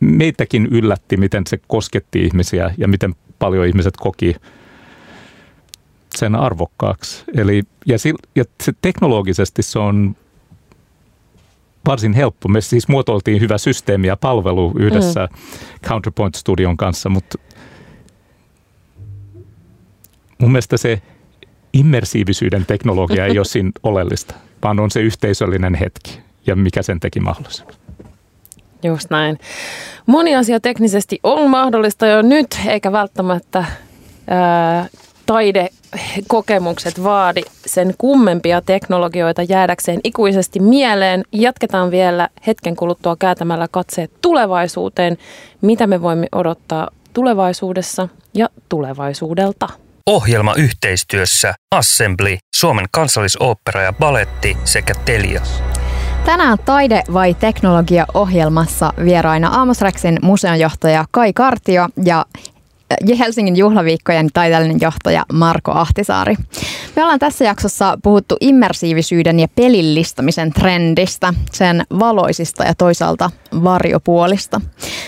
meitäkin 0.00 0.66
yllätti, 0.66 1.16
miten 1.16 1.42
se 1.46 1.58
kosketti 1.66 2.24
ihmisiä 2.24 2.74
ja 2.78 2.88
miten 2.88 3.14
paljon 3.38 3.66
ihmiset 3.66 3.96
koki 3.96 4.36
sen 6.16 6.34
arvokkaaksi. 6.34 7.24
Eli, 7.36 7.62
ja, 7.86 7.96
ja 8.34 8.44
se 8.62 8.72
teknologisesti 8.82 9.62
se 9.62 9.78
on 9.78 10.16
varsin 11.86 12.12
helppo. 12.12 12.48
Me 12.48 12.60
siis 12.60 12.88
muotoiltiin 12.88 13.40
hyvä 13.40 13.58
systeemi 13.58 14.06
ja 14.06 14.16
palvelu 14.16 14.72
yhdessä 14.78 15.28
mm. 15.32 15.88
Counterpoint 15.88 16.34
Studion 16.34 16.76
kanssa, 16.76 17.08
mutta 17.08 17.38
mun 20.38 20.52
mielestä 20.52 20.76
se 20.76 21.02
immersiivisyyden 21.78 22.66
teknologia 22.66 23.26
ei 23.26 23.38
ole 23.38 23.44
siinä 23.44 23.70
oleellista, 23.82 24.34
vaan 24.62 24.80
on 24.80 24.90
se 24.90 25.00
yhteisöllinen 25.00 25.74
hetki 25.74 26.20
ja 26.46 26.56
mikä 26.56 26.82
sen 26.82 27.00
teki 27.00 27.20
mahdolliseksi. 27.20 27.78
Just 28.82 29.10
näin. 29.10 29.38
Moni 30.06 30.36
asia 30.36 30.60
teknisesti 30.60 31.20
on 31.22 31.50
mahdollista 31.50 32.06
jo 32.06 32.22
nyt, 32.22 32.46
eikä 32.66 32.92
välttämättä 32.92 33.64
ää, 34.28 34.86
taidekokemukset 35.26 37.02
vaadi 37.02 37.42
sen 37.66 37.94
kummempia 37.98 38.60
teknologioita 38.60 39.42
jäädäkseen 39.42 40.00
ikuisesti 40.04 40.60
mieleen. 40.60 41.22
Jatketaan 41.32 41.90
vielä 41.90 42.28
hetken 42.46 42.76
kuluttua 42.76 43.16
kääntämällä 43.16 43.68
katseet 43.70 44.10
tulevaisuuteen, 44.22 45.16
mitä 45.60 45.86
me 45.86 46.02
voimme 46.02 46.26
odottaa 46.32 46.88
tulevaisuudessa 47.12 48.08
ja 48.34 48.48
tulevaisuudelta. 48.68 49.85
Ohjelma 50.10 50.54
yhteistyössä 50.54 51.54
Assembly, 51.74 52.36
Suomen 52.56 52.86
kansallisooppera 52.90 53.82
ja 53.82 53.92
baletti 53.92 54.56
sekä 54.64 54.94
Telia. 55.04 55.40
Tänään 56.24 56.58
taide 56.58 57.02
vai 57.12 57.34
teknologia 57.34 58.06
ohjelmassa 58.14 58.92
vieraina 59.04 59.48
Aamosreksin 59.48 60.18
museonjohtaja 60.22 61.04
Kai 61.10 61.32
Kartio 61.32 61.88
ja 62.04 62.26
Helsingin 63.18 63.56
juhlaviikkojen 63.56 64.28
taiteellinen 64.34 64.80
johtaja 64.80 65.24
Marko 65.32 65.72
Ahtisaari. 65.72 66.36
Me 66.96 67.02
ollaan 67.02 67.18
tässä 67.18 67.44
jaksossa 67.44 67.98
puhuttu 68.02 68.36
immersiivisyyden 68.40 69.40
ja 69.40 69.48
pelillistamisen 69.54 70.52
trendistä, 70.52 71.34
sen 71.52 71.84
valoisista 71.98 72.64
ja 72.64 72.74
toisaalta 72.74 73.30
varjopuolista. 73.64 74.60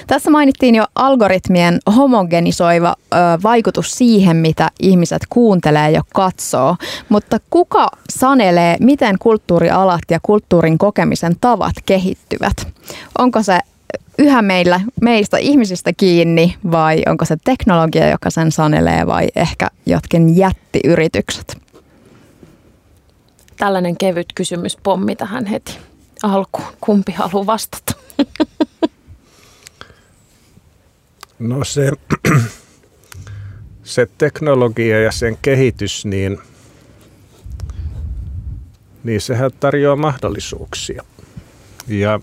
Tässä 0.06 0.30
mainittiin 0.30 0.74
jo 0.74 0.84
algoritmien 0.94 1.78
homogenisoiva 1.96 2.96
ö, 3.12 3.16
vaikutus 3.42 3.90
siihen, 3.90 4.36
mitä 4.36 4.70
ihmiset 4.80 5.22
kuuntelee 5.28 5.90
ja 5.90 6.02
katsoo, 6.14 6.76
mutta 7.08 7.38
kuka 7.50 7.88
sanelee, 8.10 8.76
miten 8.80 9.16
kulttuurialat 9.18 10.02
ja 10.10 10.18
kulttuurin 10.22 10.78
kokemisen 10.78 11.36
tavat 11.40 11.74
kehittyvät? 11.86 12.68
Onko 13.18 13.42
se 13.42 13.58
yhä 14.18 14.42
meillä, 14.42 14.80
meistä 15.00 15.38
ihmisistä 15.38 15.90
kiinni 15.96 16.54
vai 16.70 17.02
onko 17.06 17.24
se 17.24 17.36
teknologia, 17.44 18.10
joka 18.10 18.30
sen 18.30 18.52
sanelee 18.52 19.06
vai 19.06 19.28
ehkä 19.36 19.68
jotkin 19.86 20.36
jättiyritykset? 20.36 21.67
Tällainen 23.58 23.96
kevyt 23.96 24.32
kysymyspommi 24.34 25.16
tähän 25.16 25.46
heti 25.46 25.78
alkuun. 26.22 26.68
Kumpi 26.80 27.12
haluaa 27.12 27.46
vastata? 27.46 27.92
No 31.38 31.64
se, 31.64 31.92
se 33.82 34.08
teknologia 34.18 35.00
ja 35.00 35.12
sen 35.12 35.38
kehitys, 35.42 36.04
niin, 36.04 36.38
niin 39.04 39.20
sehän 39.20 39.50
tarjoaa 39.60 39.96
mahdollisuuksia. 39.96 41.04
Ja 41.88 42.20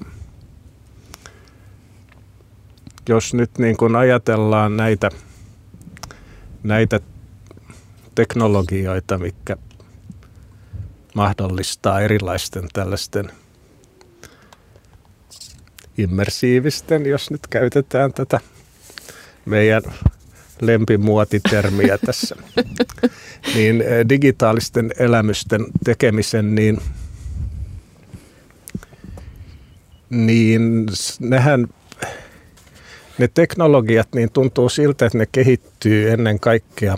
jos 3.09 3.33
nyt 3.33 3.57
niin 3.57 3.77
kuin 3.77 3.95
ajatellaan 3.95 4.77
näitä, 4.77 5.09
näitä 6.63 6.99
teknologioita, 8.15 9.17
mikä 9.17 9.57
mahdollistaa 11.15 12.01
erilaisten 12.01 12.67
tällaisten 12.73 13.31
immersiivisten, 15.97 17.05
jos 17.05 17.31
nyt 17.31 17.47
käytetään 17.47 18.13
tätä 18.13 18.39
meidän 19.45 19.83
lempimuotitermiä 20.61 21.97
tässä, 21.97 22.35
niin 23.55 23.81
eh, 23.81 24.05
digitaalisten 24.09 24.91
elämysten 24.99 25.65
tekemisen, 25.83 26.55
niin, 26.55 26.77
niin 30.09 30.85
nehän 31.19 31.67
ne 33.17 33.27
teknologiat 33.27 34.07
niin 34.15 34.31
tuntuu 34.31 34.69
siltä, 34.69 35.05
että 35.05 35.17
ne 35.17 35.25
kehittyy 35.31 36.11
ennen 36.11 36.39
kaikkea 36.39 36.97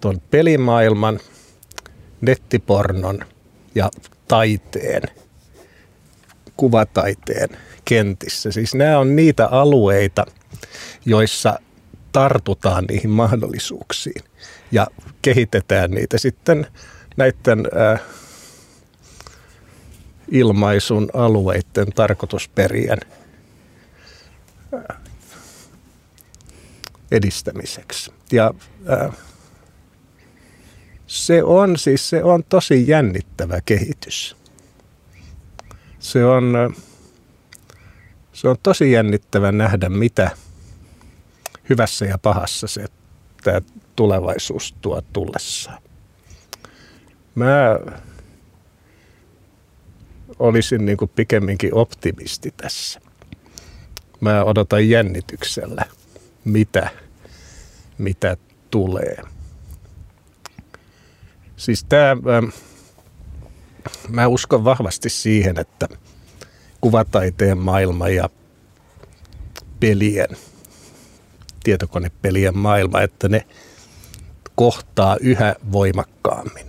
tuon 0.00 0.20
pelimaailman, 0.30 1.20
nettipornon 2.20 3.24
ja 3.74 3.90
taiteen, 4.28 5.02
kuvataiteen 6.56 7.48
kentissä. 7.84 8.52
Siis 8.52 8.74
nämä 8.74 8.98
on 8.98 9.16
niitä 9.16 9.46
alueita, 9.46 10.26
joissa 11.06 11.58
tartutaan 12.12 12.84
niihin 12.84 13.10
mahdollisuuksiin 13.10 14.24
ja 14.72 14.86
kehitetään 15.22 15.90
niitä 15.90 16.18
sitten 16.18 16.66
näiden 17.16 17.68
äh, 17.76 18.00
ilmaisun 20.30 21.10
alueiden 21.14 21.92
tarkoitusperien 21.94 22.98
edistämiseksi. 27.10 28.12
Ja 28.32 28.54
äh, 28.92 29.16
se 31.10 31.42
on 31.42 31.78
siis 31.78 32.10
se 32.10 32.24
on 32.24 32.44
tosi 32.48 32.88
jännittävä 32.88 33.60
kehitys. 33.60 34.36
Se 35.98 36.24
on, 36.24 36.74
se 38.32 38.48
on 38.48 38.56
tosi 38.62 38.92
jännittävä 38.92 39.52
nähdä, 39.52 39.88
mitä 39.88 40.30
hyvässä 41.68 42.04
ja 42.04 42.18
pahassa 42.18 42.66
se 42.66 42.84
tämä 43.44 43.60
tulevaisuus 43.96 44.74
tuo 44.80 45.02
tullessaan. 45.12 45.82
Mä 47.34 47.78
olisin 50.38 50.86
niin 50.86 50.96
kuin 50.96 51.10
pikemminkin 51.16 51.74
optimisti 51.74 52.54
tässä. 52.56 53.00
Mä 54.20 54.44
odotan 54.44 54.88
jännityksellä– 54.88 55.84
mitä, 56.44 56.90
mitä 57.98 58.36
tulee. 58.70 59.16
Siis 61.60 61.84
tämä, 61.84 62.10
ähm, 62.10 62.48
mä 64.08 64.26
uskon 64.26 64.64
vahvasti 64.64 65.10
siihen, 65.10 65.58
että 65.60 65.88
kuvataiteen 66.80 67.58
maailma 67.58 68.08
ja 68.08 68.28
pelien, 69.80 70.28
tietokonepelien 71.64 72.58
maailma, 72.58 73.00
että 73.00 73.28
ne 73.28 73.46
kohtaa 74.54 75.16
yhä 75.20 75.56
voimakkaammin. 75.72 76.66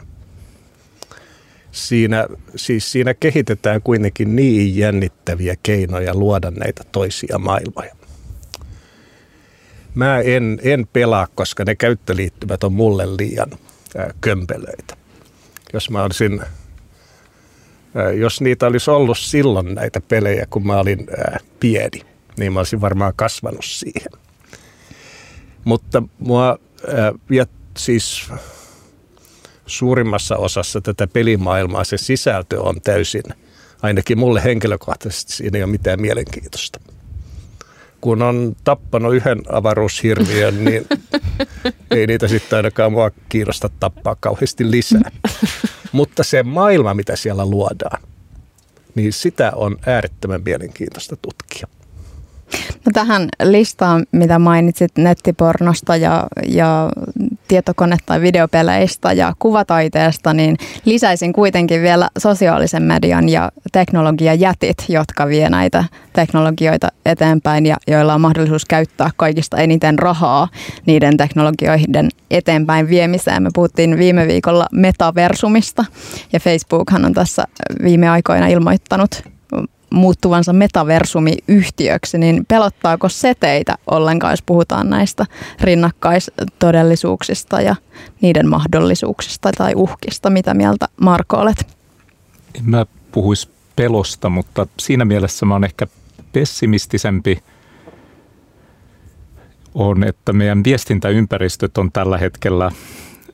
Siinä, 1.72 2.28
siis 2.56 2.92
siinä 2.92 3.14
kehitetään 3.14 3.82
kuitenkin 3.82 4.36
niin 4.36 4.78
jännittäviä 4.78 5.56
keinoja 5.64 6.16
luoda 6.16 6.52
näitä 6.52 6.84
toisia 6.92 7.38
maailmoja. 7.38 7.96
Mä 9.96 10.20
en, 10.20 10.60
en 10.64 10.88
pelaa, 10.94 11.28
koska 11.36 11.66
ne 11.66 11.76
käyttöliittymät 11.76 12.64
on 12.64 12.74
mulle 12.74 13.18
liian 13.18 13.52
kömpelöitä. 14.22 14.98
Jos 15.74 15.90
mä 15.90 16.04
olisin 16.04 16.42
jos 18.20 18.42
niitä 18.42 18.68
olisi 18.68 18.92
ollut 18.92 19.18
silloin 19.18 19.76
näitä 19.76 20.02
pelejä, 20.02 20.46
kun 20.50 20.68
mä 20.68 20.80
olin 20.80 21.08
pieni, 21.60 22.02
niin 22.38 22.54
mä 22.54 22.60
olisin 22.60 22.82
varmaan 22.82 23.14
kasvanut 23.16 23.66
siihen. 23.66 24.12
Mutta 25.64 26.04
mua 26.20 26.60
ää, 26.88 27.46
siis 27.78 28.30
suurimmassa 29.66 30.38
osassa 30.38 30.82
tätä 30.82 31.08
pelimaailmaa 31.08 31.84
se 31.84 31.98
sisältö 31.98 32.62
on 32.62 32.82
täysin, 32.82 33.24
ainakin 33.82 34.20
mulle 34.20 34.44
henkilökohtaisesti 34.44 35.34
siinä 35.34 35.58
ei 35.58 35.64
ole 35.64 35.72
mitään 35.72 36.02
mielenkiintoista. 36.02 36.80
Kun 38.02 38.22
on 38.22 38.56
tappanut 38.64 39.16
yhden 39.16 39.42
avaruushirviön, 39.50 40.66
niin 40.66 40.86
ei 41.92 42.08
niitä 42.08 42.28
sitten 42.28 42.58
ainakaan 42.58 42.92
mua 42.92 43.12
kiinnosta 43.30 43.70
tappaa 43.80 44.16
kauheasti 44.20 44.72
lisää. 44.72 45.12
Mutta 45.92 46.24
se 46.24 46.44
maailma, 46.44 46.94
mitä 46.94 47.16
siellä 47.16 47.46
luodaan, 47.46 48.02
niin 48.96 49.14
sitä 49.14 49.52
on 49.56 49.78
äärettömän 49.86 50.42
mielenkiintoista 50.46 51.16
tutkia. 51.16 51.68
No 52.86 52.92
tähän 52.94 53.30
listaan, 53.44 54.06
mitä 54.12 54.40
mainitsit 54.40 54.92
nettipornosta 54.98 55.96
ja, 55.96 56.28
ja 56.48 56.90
tietokone- 57.52 57.98
tai 58.06 58.22
videopeleistä 58.22 59.14
ja 59.14 59.34
kuvataiteesta, 59.40 60.34
niin 60.34 60.58
lisäisin 60.86 61.34
kuitenkin 61.34 61.82
vielä 61.82 62.10
sosiaalisen 62.18 62.84
median 62.84 63.30
ja 63.30 63.52
teknologiajätit, 63.72 64.86
jotka 64.90 65.28
vie 65.28 65.50
näitä 65.50 65.84
teknologioita 66.14 66.88
eteenpäin 67.06 67.66
ja 67.66 67.78
joilla 67.88 68.14
on 68.14 68.22
mahdollisuus 68.22 68.66
käyttää 68.66 69.10
kaikista 69.18 69.58
eniten 69.58 70.00
rahaa 70.00 70.48
niiden 70.86 71.18
teknologioiden 71.18 72.10
eteenpäin 72.32 72.90
viemiseen. 72.90 73.44
Me 73.44 73.50
puhuttiin 73.54 73.98
viime 73.98 74.28
viikolla 74.28 74.68
metaversumista 74.72 75.86
ja 76.34 76.40
Facebookhan 76.40 77.06
on 77.06 77.14
tässä 77.14 77.44
viime 77.84 78.10
aikoina 78.10 78.48
ilmoittanut 78.48 79.24
muuttuvansa 79.92 80.54
metaversumiyhtiöksi, 80.54 82.18
niin 82.18 82.46
pelottaako 82.48 83.10
se 83.10 83.34
teitä 83.40 83.76
ollenkaan, 83.92 84.34
jos 84.34 84.42
puhutaan 84.42 84.90
näistä 84.90 85.26
rinnakkaistodellisuuksista 85.62 87.62
ja 87.62 87.76
niiden 88.22 88.50
mahdollisuuksista 88.50 89.50
tai 89.58 89.72
uhkista? 89.76 90.30
Mitä 90.30 90.54
mieltä 90.54 90.88
Marko 91.02 91.38
olet? 91.38 91.78
En 92.56 92.70
mä 92.70 92.86
puhuisi 93.12 93.50
pelosta, 93.76 94.30
mutta 94.30 94.68
siinä 94.80 95.06
mielessä 95.06 95.46
mä 95.46 95.54
oon 95.54 95.64
ehkä 95.64 95.88
pessimistisempi 96.34 97.44
on, 99.74 100.04
että 100.04 100.34
meidän 100.34 100.64
viestintäympäristöt 100.64 101.78
on 101.78 101.92
tällä 101.92 102.18
hetkellä 102.18 102.72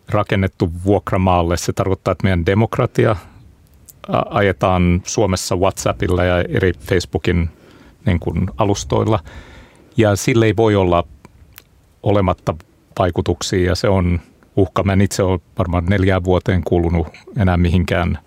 rakennettu 0.09 0.71
vuokramaalle. 0.85 1.57
Se 1.57 1.73
tarkoittaa, 1.73 2.11
että 2.11 2.23
meidän 2.23 2.45
demokratia 2.45 3.15
ajetaan 4.29 5.01
Suomessa 5.05 5.55
WhatsAppilla 5.55 6.23
ja 6.23 6.41
eri 6.41 6.73
Facebookin 6.73 7.49
niin 8.05 8.19
kuin 8.19 8.47
alustoilla. 8.57 9.19
Ja 9.97 10.15
sille 10.15 10.45
ei 10.45 10.55
voi 10.55 10.75
olla 10.75 11.03
olematta 12.03 12.55
vaikutuksia 12.99 13.69
ja 13.69 13.75
se 13.75 13.89
on 13.89 14.19
uhka. 14.55 14.83
Mä 14.83 14.93
en 14.93 15.01
itse 15.01 15.23
ole 15.23 15.39
varmaan 15.57 15.85
neljään 15.85 16.23
vuoteen 16.23 16.63
kuulunut 16.63 17.07
enää 17.37 17.57
mihinkään 17.57 18.19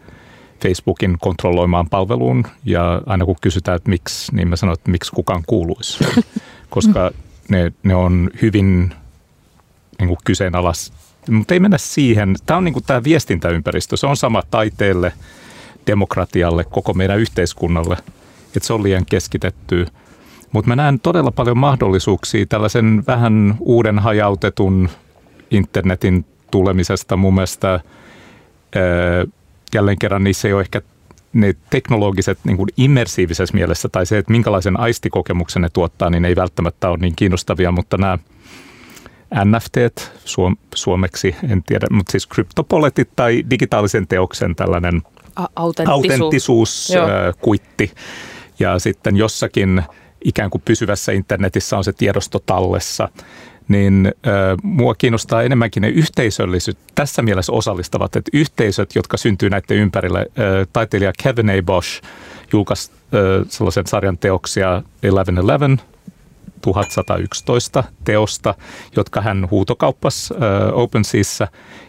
Facebookin 0.62 1.16
kontrolloimaan 1.20 1.88
palveluun 1.88 2.44
ja 2.64 3.02
aina 3.06 3.24
kun 3.24 3.36
kysytään, 3.40 3.76
että 3.76 3.90
miksi, 3.90 4.36
niin 4.36 4.48
mä 4.48 4.56
sanon, 4.56 4.74
että 4.74 4.90
miksi 4.90 5.12
kukaan 5.12 5.42
kuuluisi, 5.46 6.04
koska 6.70 7.10
ne, 7.48 7.72
ne 7.82 7.94
on 7.94 8.30
hyvin 8.42 8.94
niin 9.98 10.08
kuin 10.08 10.18
kyseenalais. 10.24 10.92
Mutta 11.30 11.54
ei 11.54 11.60
mennä 11.60 11.78
siihen. 11.78 12.34
Tämä 12.46 12.58
on 12.58 12.64
niin 12.64 12.72
kuin 12.72 12.84
tämä 12.84 13.04
viestintäympäristö. 13.04 13.96
Se 13.96 14.06
on 14.06 14.16
sama 14.16 14.42
taiteelle– 14.50 15.12
demokratialle, 15.86 16.64
koko 16.64 16.94
meidän 16.94 17.18
yhteiskunnalle, 17.18 17.96
että 18.56 18.66
se 18.66 18.72
on 18.72 18.82
liian 18.82 19.06
keskitetty. 19.06 19.86
Mutta 20.52 20.68
mä 20.68 20.76
näen 20.76 21.00
todella 21.00 21.30
paljon 21.30 21.58
mahdollisuuksia 21.58 22.46
tällaisen 22.46 23.04
vähän 23.06 23.54
uuden 23.60 23.98
hajautetun 23.98 24.88
internetin 25.50 26.24
tulemisesta 26.50 27.16
mun 27.16 27.34
mielestä. 27.34 27.70
Ää, 27.70 27.80
jälleen 29.74 29.98
kerran 29.98 30.24
niissä 30.24 30.48
ei 30.48 30.54
ole 30.54 30.60
ehkä 30.60 30.82
ne 31.32 31.54
teknologiset 31.70 32.38
niin 32.44 32.56
kuin 32.56 32.68
immersiivisessä 32.76 33.54
mielessä 33.54 33.88
tai 33.88 34.06
se, 34.06 34.18
että 34.18 34.32
minkälaisen 34.32 34.80
aistikokemuksen 34.80 35.62
ne 35.62 35.68
tuottaa, 35.72 36.10
niin 36.10 36.24
ei 36.24 36.36
välttämättä 36.36 36.88
ole 36.88 36.98
niin 36.98 37.16
kiinnostavia, 37.16 37.72
mutta 37.72 37.96
nämä 37.96 38.18
NFT, 39.44 39.76
suom- 40.24 40.56
suomeksi, 40.74 41.36
en 41.48 41.62
tiedä, 41.62 41.86
mutta 41.90 42.12
siis 42.12 42.26
kryptopoletit 42.26 43.08
tai 43.16 43.44
digitaalisen 43.50 44.06
teoksen 44.06 44.56
tällainen– 44.56 45.02
autenttisuus, 45.56 46.92
kuitti. 47.40 47.92
Ja 48.58 48.78
sitten 48.78 49.16
jossakin 49.16 49.82
ikään 50.24 50.50
kuin 50.50 50.62
pysyvässä 50.64 51.12
internetissä 51.12 51.76
on 51.76 51.84
se 51.84 51.92
tiedosto 51.92 52.38
tallessa, 52.38 53.08
niin 53.68 54.12
äh, 54.26 54.32
mua 54.62 54.94
kiinnostaa 54.94 55.42
enemmänkin 55.42 55.80
ne 55.80 55.88
yhteisöllisyys, 55.88 56.76
tässä 56.94 57.22
mielessä 57.22 57.52
osallistavat, 57.52 58.16
että 58.16 58.30
yhteisöt, 58.34 58.94
jotka 58.94 59.16
syntyy 59.16 59.50
näiden 59.50 59.76
ympärille, 59.76 60.18
äh, 60.20 60.66
taiteilija 60.72 61.12
Kevin 61.22 61.50
A. 61.50 61.62
Bosch 61.62 62.02
julkaisi 62.52 62.90
äh, 62.92 63.46
sellaisen 63.48 63.86
sarjan 63.86 64.18
teoksia 64.18 64.82
1111, 65.00 65.89
1111 66.62 67.84
teosta, 68.04 68.54
jotka 68.96 69.20
hän 69.20 69.48
huutokauppasi 69.50 70.34
OpenSeassa 70.72 71.48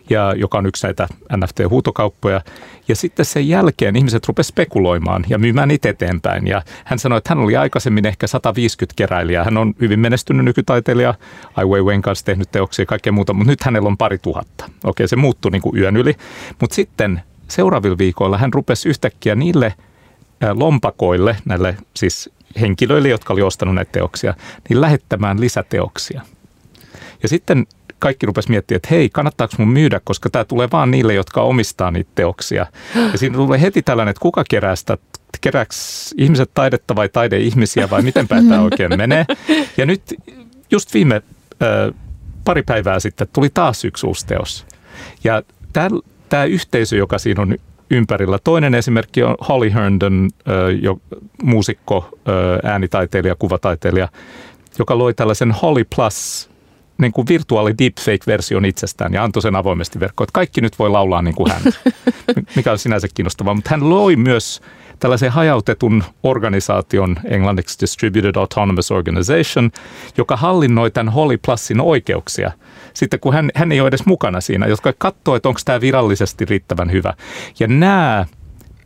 ja 0.09 0.33
joka 0.37 0.57
on 0.57 0.65
yksi 0.65 0.87
näitä 0.87 1.07
NFT-huutokauppoja. 1.37 2.41
Ja 2.87 2.95
sitten 2.95 3.25
sen 3.25 3.47
jälkeen 3.47 3.95
ihmiset 3.95 4.27
rupesivat 4.27 4.53
spekuloimaan 4.53 5.25
ja 5.29 5.37
myymään 5.37 5.67
niitä 5.67 5.89
eteenpäin. 5.89 6.47
Ja 6.47 6.61
hän 6.85 6.99
sanoi, 6.99 7.17
että 7.17 7.29
hän 7.35 7.43
oli 7.43 7.57
aikaisemmin 7.57 8.05
ehkä 8.05 8.27
150 8.27 8.93
keräilijää. 8.97 9.43
Hän 9.43 9.57
on 9.57 9.73
hyvin 9.81 9.99
menestynyt 9.99 10.45
nykytaiteilija, 10.45 11.13
Ai 11.55 11.65
Weiwei 11.65 12.01
kanssa 12.01 12.25
tehnyt 12.25 12.51
teoksia 12.51 12.83
ja 12.83 12.87
kaikkea 12.87 13.13
muuta, 13.13 13.33
mutta 13.33 13.51
nyt 13.51 13.63
hänellä 13.63 13.87
on 13.87 13.97
pari 13.97 14.17
tuhatta. 14.17 14.69
Okei, 14.83 15.07
se 15.07 15.15
muuttui 15.15 15.51
niin 15.51 15.61
kuin 15.61 15.77
yön 15.77 15.97
yli. 15.97 16.15
Mutta 16.61 16.75
sitten 16.75 17.21
seuraavilla 17.47 17.97
viikoilla 17.97 18.37
hän 18.37 18.53
rupesi 18.53 18.89
yhtäkkiä 18.89 19.35
niille 19.35 19.73
lompakoille, 20.53 21.37
näille 21.45 21.77
siis 21.95 22.29
henkilöille, 22.61 23.09
jotka 23.09 23.33
oli 23.33 23.41
ostanut 23.41 23.75
näitä 23.75 23.91
teoksia, 23.91 24.33
niin 24.69 24.81
lähettämään 24.81 25.41
lisäteoksia. 25.41 26.21
Ja 27.23 27.29
sitten 27.29 27.65
kaikki 27.99 28.25
rupes 28.25 28.49
miettimään, 28.49 28.77
että 28.77 28.87
hei, 28.91 29.09
kannattaako 29.09 29.55
mun 29.57 29.69
myydä, 29.69 30.01
koska 30.03 30.29
tämä 30.29 30.45
tulee 30.45 30.67
vaan 30.71 30.91
niille, 30.91 31.13
jotka 31.13 31.41
omistaa 31.41 31.91
niitä 31.91 32.11
teoksia. 32.15 32.65
Ja 33.11 33.17
siinä 33.17 33.35
tulee 33.35 33.61
heti 33.61 33.81
tällainen, 33.81 34.11
että 34.11 34.21
kuka 34.21 34.43
kerää 34.49 34.75
sitä 34.75 34.97
kerääks 35.41 36.13
ihmiset 36.17 36.51
taidetta 36.53 36.95
vai 36.95 37.09
taideihmisiä 37.09 37.89
vai 37.89 38.01
miten 38.01 38.27
tämä 38.27 38.61
oikein 38.61 38.97
menee. 38.97 39.25
Ja 39.77 39.85
nyt 39.85 40.01
just 40.71 40.93
viime 40.93 41.21
pari 42.43 42.63
päivää 42.63 42.99
sitten 42.99 43.27
tuli 43.33 43.49
taas 43.49 43.85
yksi 43.85 44.07
uusi 44.07 44.25
teos. 44.25 44.65
Ja 45.23 45.43
tämä 46.29 46.45
yhteisö, 46.45 46.95
joka 46.95 47.17
siinä 47.17 47.41
on 47.41 47.57
ympärillä. 47.91 48.39
Toinen 48.43 48.73
esimerkki 48.73 49.23
on 49.23 49.35
Holly 49.49 49.73
Herndon, 49.73 50.29
jo, 50.81 50.97
muusikko, 51.43 52.09
äänitaiteilija, 52.63 53.35
kuvataiteilija, 53.35 54.07
joka 54.79 54.97
loi 54.97 55.13
tällaisen 55.13 55.51
Holly 55.51 55.83
Plus 55.95 56.51
niin 56.97 57.11
kuin 57.11 57.27
virtuaali 57.27 57.73
deepfake-version 57.77 58.65
itsestään 58.65 59.13
ja 59.13 59.23
antoi 59.23 59.41
sen 59.41 59.55
avoimesti 59.55 59.99
verkkoon, 59.99 60.25
että 60.25 60.33
kaikki 60.33 60.61
nyt 60.61 60.79
voi 60.79 60.89
laulaa 60.89 61.21
niin 61.21 61.35
kuin 61.35 61.51
hän, 61.51 61.61
mikä 62.55 62.71
on 62.71 62.77
sinänsä 62.77 63.07
kiinnostavaa. 63.13 63.53
Mutta 63.53 63.69
hän 63.69 63.89
loi 63.89 64.15
myös 64.15 64.61
tällaisen 65.01 65.31
hajautetun 65.31 66.03
organisaation, 66.23 67.15
englanniksi 67.25 67.79
Distributed 67.81 68.35
Autonomous 68.35 68.91
Organization, 68.91 69.71
joka 70.17 70.35
hallinnoi 70.35 70.91
tämän 70.91 71.13
Holly 71.13 71.37
Plusin 71.37 71.81
oikeuksia. 71.81 72.51
Sitten 72.93 73.19
kun 73.19 73.33
hän, 73.33 73.51
hän 73.55 73.71
ei 73.71 73.81
ole 73.81 73.87
edes 73.87 74.05
mukana 74.05 74.41
siinä, 74.41 74.67
jotka 74.67 74.93
katsoo, 74.97 75.35
että 75.35 75.49
onko 75.49 75.59
tämä 75.65 75.81
virallisesti 75.81 76.45
riittävän 76.45 76.91
hyvä. 76.91 77.13
Ja 77.59 77.67
nämä 77.67 78.25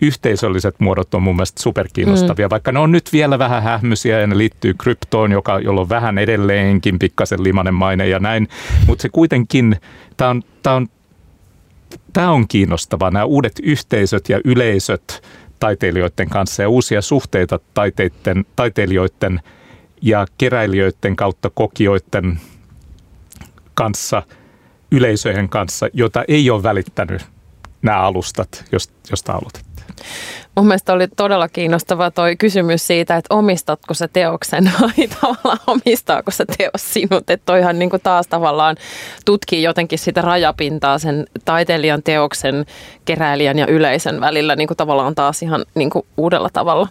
yhteisölliset 0.01 0.75
muodot 0.79 1.13
on 1.13 1.23
mun 1.23 1.35
mielestä 1.35 1.61
superkiinnostavia, 1.61 2.47
mm. 2.47 2.51
vaikka 2.51 2.71
ne 2.71 2.79
on 2.79 2.91
nyt 2.91 3.13
vielä 3.13 3.39
vähän 3.39 3.63
hähmysiä 3.63 4.19
ja 4.19 4.27
ne 4.27 4.37
liittyy 4.37 4.73
kryptoon, 4.73 5.31
joka, 5.31 5.59
jolla 5.59 5.81
on 5.81 5.89
vähän 5.89 6.17
edelleenkin 6.17 6.99
pikkasen 6.99 7.43
limanen 7.43 7.73
maine 7.73 8.07
ja 8.07 8.19
näin, 8.19 8.47
mutta 8.87 9.01
se 9.01 9.09
kuitenkin, 9.09 9.75
tämä 10.17 10.29
on, 10.29 10.43
tää 10.63 10.75
on, 10.75 10.87
tää 12.13 12.31
on 12.31 12.47
kiinnostavaa, 12.47 13.11
nämä 13.11 13.25
uudet 13.25 13.59
yhteisöt 13.63 14.29
ja 14.29 14.39
yleisöt 14.45 15.21
taiteilijoiden 15.59 16.29
kanssa 16.29 16.61
ja 16.61 16.69
uusia 16.69 17.01
suhteita 17.01 17.59
taiteiden, 17.73 18.45
taiteilijoiden 18.55 19.41
ja 20.01 20.25
keräilijöiden 20.37 21.15
kautta 21.15 21.49
kokijoiden 21.49 22.39
kanssa– 23.73 24.23
yleisöjen 24.91 25.49
kanssa, 25.49 25.87
jota 25.93 26.23
ei 26.27 26.49
ole 26.49 26.63
välittänyt 26.63 27.25
nämä 27.81 28.01
alustat, 28.01 28.65
josta 29.11 29.33
aloitettiin. 29.33 29.64
Mun 30.55 30.67
mielestä 30.67 30.93
oli 30.93 31.07
todella 31.07 31.49
kiinnostava 31.49 32.11
toi 32.11 32.35
kysymys 32.35 32.87
siitä, 32.87 33.17
että 33.17 33.35
omistatko 33.35 33.93
sä 33.93 34.07
teoksen 34.07 34.71
vai 34.81 35.07
tavallaan 35.07 35.59
omistaako 35.67 36.31
se 36.31 36.45
teos 36.57 36.93
sinut. 36.93 37.29
Että 37.29 37.45
toihan 37.45 37.79
niin 37.79 37.89
taas 38.03 38.27
tavallaan 38.27 38.75
tutkii 39.25 39.63
jotenkin 39.63 39.99
sitä 39.99 40.21
rajapintaa 40.21 40.99
sen 40.99 41.25
taiteilijan 41.45 42.03
teoksen, 42.03 42.65
keräilijän 43.05 43.59
ja 43.59 43.67
yleisön 43.67 44.21
välillä 44.21 44.55
niin 44.55 44.69
tavallaan 44.77 45.15
taas 45.15 45.41
ihan 45.41 45.65
niin 45.75 45.89
uudella 46.17 46.49
tavalla. 46.53 46.87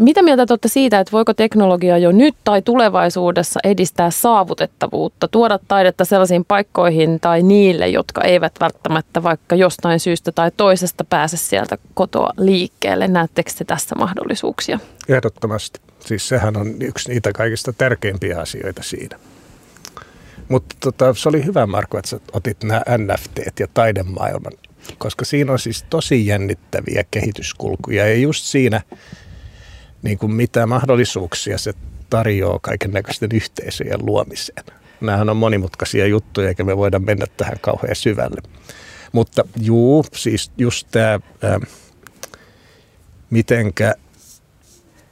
Mitä 0.00 0.22
mieltä 0.22 0.46
olette 0.50 0.68
siitä, 0.68 1.00
että 1.00 1.12
voiko 1.12 1.34
teknologia 1.34 1.98
jo 1.98 2.12
nyt 2.12 2.34
tai 2.44 2.62
tulevaisuudessa 2.62 3.60
edistää 3.64 4.10
saavutettavuutta, 4.10 5.28
tuoda 5.28 5.58
taidetta 5.68 6.04
sellaisiin 6.04 6.44
paikkoihin 6.44 7.20
tai 7.20 7.42
niille, 7.42 7.88
jotka 7.88 8.20
eivät 8.24 8.52
välttämättä 8.60 9.22
vaikka 9.22 9.56
jostain 9.56 10.00
syystä 10.00 10.32
tai 10.32 10.50
toisesta 10.56 11.04
pääse 11.04 11.36
sieltä 11.36 11.78
kotoa 11.94 12.32
liikkeelle? 12.36 13.08
Näettekö 13.08 13.50
te 13.58 13.64
tässä 13.64 13.94
mahdollisuuksia? 13.94 14.78
Ehdottomasti. 15.08 15.80
Siis 15.98 16.28
sehän 16.28 16.56
on 16.56 16.82
yksi 16.82 17.08
niitä 17.08 17.32
kaikista 17.32 17.72
tärkeimpiä 17.72 18.40
asioita 18.40 18.82
siinä. 18.82 19.18
Mutta 20.48 20.76
tota, 20.80 21.14
se 21.14 21.28
oli 21.28 21.44
hyvä 21.44 21.66
Marko, 21.66 21.98
että 21.98 22.08
sä 22.08 22.20
otit 22.32 22.62
nämä 22.62 22.82
NFT 22.98 23.38
ja 23.60 23.66
taidemaailman, 23.74 24.52
koska 24.98 25.24
siinä 25.24 25.52
on 25.52 25.58
siis 25.58 25.84
tosi 25.90 26.26
jännittäviä 26.26 27.04
kehityskulkuja 27.10 28.08
ja 28.08 28.14
just 28.14 28.44
siinä– 28.44 28.80
niin 30.02 30.18
kuin 30.18 30.32
mitä 30.32 30.66
mahdollisuuksia 30.66 31.58
se 31.58 31.72
tarjoaa 32.10 32.58
kaiken 32.62 32.90
näköisten 32.90 33.28
yhteisöjen 33.34 34.06
luomiseen. 34.06 34.64
Nämähän 35.00 35.28
on 35.28 35.36
monimutkaisia 35.36 36.06
juttuja, 36.06 36.48
eikä 36.48 36.64
me 36.64 36.76
voida 36.76 36.98
mennä 36.98 37.26
tähän 37.36 37.58
kauhean 37.60 37.96
syvälle. 37.96 38.40
Mutta 39.12 39.44
juu, 39.60 40.04
siis 40.14 40.52
just 40.58 40.88
tämä, 40.90 41.20
ää, 41.42 41.60
mitenkä 43.30 43.94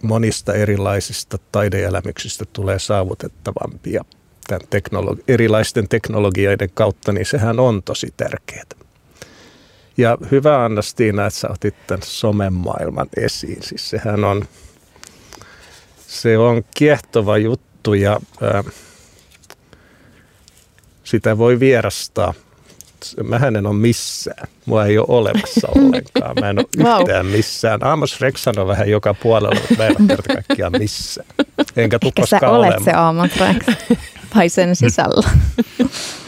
monista 0.03 0.55
erilaisista 0.55 1.39
taideelämyksistä 1.53 2.45
tulee 2.53 2.79
saavutettavampia 2.79 4.05
tämän 4.49 4.69
teknologi- 4.71 5.25
erilaisten 5.29 5.89
teknologioiden 5.89 6.71
kautta, 6.75 7.13
niin 7.13 7.27
sehän 7.27 7.61
on 7.61 7.83
tosi 7.83 8.15
tärkeää. 8.17 8.65
Ja 9.97 10.19
hyvä 10.31 10.65
Anna-Stiina, 10.65 11.27
että 11.27 11.41
sä 11.41 11.49
otit 11.51 11.75
tämän 11.87 12.03
somen 12.03 12.53
maailman 12.53 13.09
esiin. 13.17 13.63
Siis 13.63 13.91
sehän 13.91 14.25
on 14.25 14.45
se 16.09 16.39
on 16.39 16.65
kiehtova 16.77 17.39
juttu 17.39 17.95
ja 17.95 18.21
ää, 18.43 18.65
sitä 21.05 21.39
voi 21.39 21.61
vierastaa. 21.61 22.35
Mähän 23.25 23.57
en 23.57 23.67
ole 23.67 23.75
missään. 23.75 24.49
Mua 24.67 24.87
ei 24.87 24.99
ole 24.99 25.07
olemassa 25.09 25.69
ollenkaan. 25.77 26.37
Mä 26.41 26.51
en 26.51 26.59
ole 26.59 26.99
yhtään 27.01 27.27
missään. 27.27 27.85
Amos 27.85 28.21
Rex 28.21 28.47
on 28.47 28.67
vähän 28.67 28.89
joka 28.89 29.15
puolella, 29.15 29.61
mutta 29.61 29.75
mä 29.75 29.87
en 29.87 29.97
ole 30.01 30.09
kerta 30.09 30.35
kaikkiaan 30.35 30.73
missään. 30.79 31.29
Enkä 31.77 31.99
tuu 31.99 32.13
koskaan 32.21 32.41
sä 32.41 32.51
olet 32.51 32.85
se 32.85 32.93
Amos 32.95 33.31
Rex. 33.37 33.77
Tai 34.35 34.49
sen 34.49 34.77
sisällä. 34.77 35.31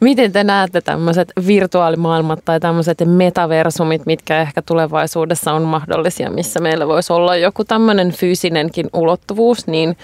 Miten 0.00 0.32
te 0.32 0.44
näette 0.44 0.80
tämmöiset 0.80 1.32
virtuaalimaailmat 1.46 2.44
tai 2.44 2.60
tämmöiset 2.60 2.98
metaversumit, 3.04 4.06
mitkä 4.06 4.40
ehkä 4.40 4.62
tulevaisuudessa 4.62 5.52
on 5.52 5.62
mahdollisia, 5.62 6.30
missä 6.30 6.60
meillä 6.60 6.88
voisi 6.88 7.12
olla 7.12 7.36
joku 7.36 7.64
tämmöinen 7.64 8.12
fyysinenkin 8.12 8.86
ulottuvuus, 8.92 9.66
niin 9.66 9.96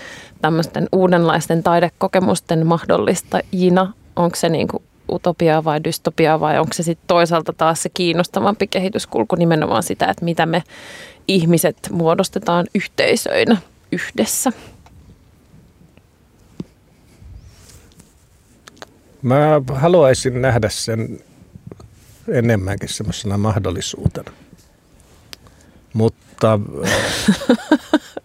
tämmöisten 0.43 0.89
uudenlaisten 0.93 1.63
taidekokemusten 1.63 2.67
mahdollistajina, 2.67 3.93
onko 4.17 4.37
se 4.37 4.49
niin 4.49 4.69
kuin 4.69 4.83
utopia 5.13 5.65
vai 5.65 5.85
dystopia 5.85 6.41
vai 6.41 6.59
onko 6.59 6.73
se 6.73 6.83
sitten 6.83 7.07
toisaalta 7.07 7.53
taas 7.53 7.83
se 7.83 7.89
kiinnostavampi 7.89 8.67
kehityskulku 8.67 9.37
nimenomaan 9.37 9.83
sitä, 9.83 10.07
että 10.07 10.25
mitä 10.25 10.47
me 10.47 10.63
ihmiset 11.29 11.77
muodostetaan 11.91 12.67
yhteisöinä 12.75 13.57
yhdessä? 13.93 14.53
Mä 19.23 19.63
haluaisin 19.75 20.43
nähdä 20.43 20.69
sen 20.69 21.21
enemmänkin 22.29 22.89
semmoisena 22.89 23.39
mahdollisuutena. 23.39 24.33
Mutta... 25.93 26.61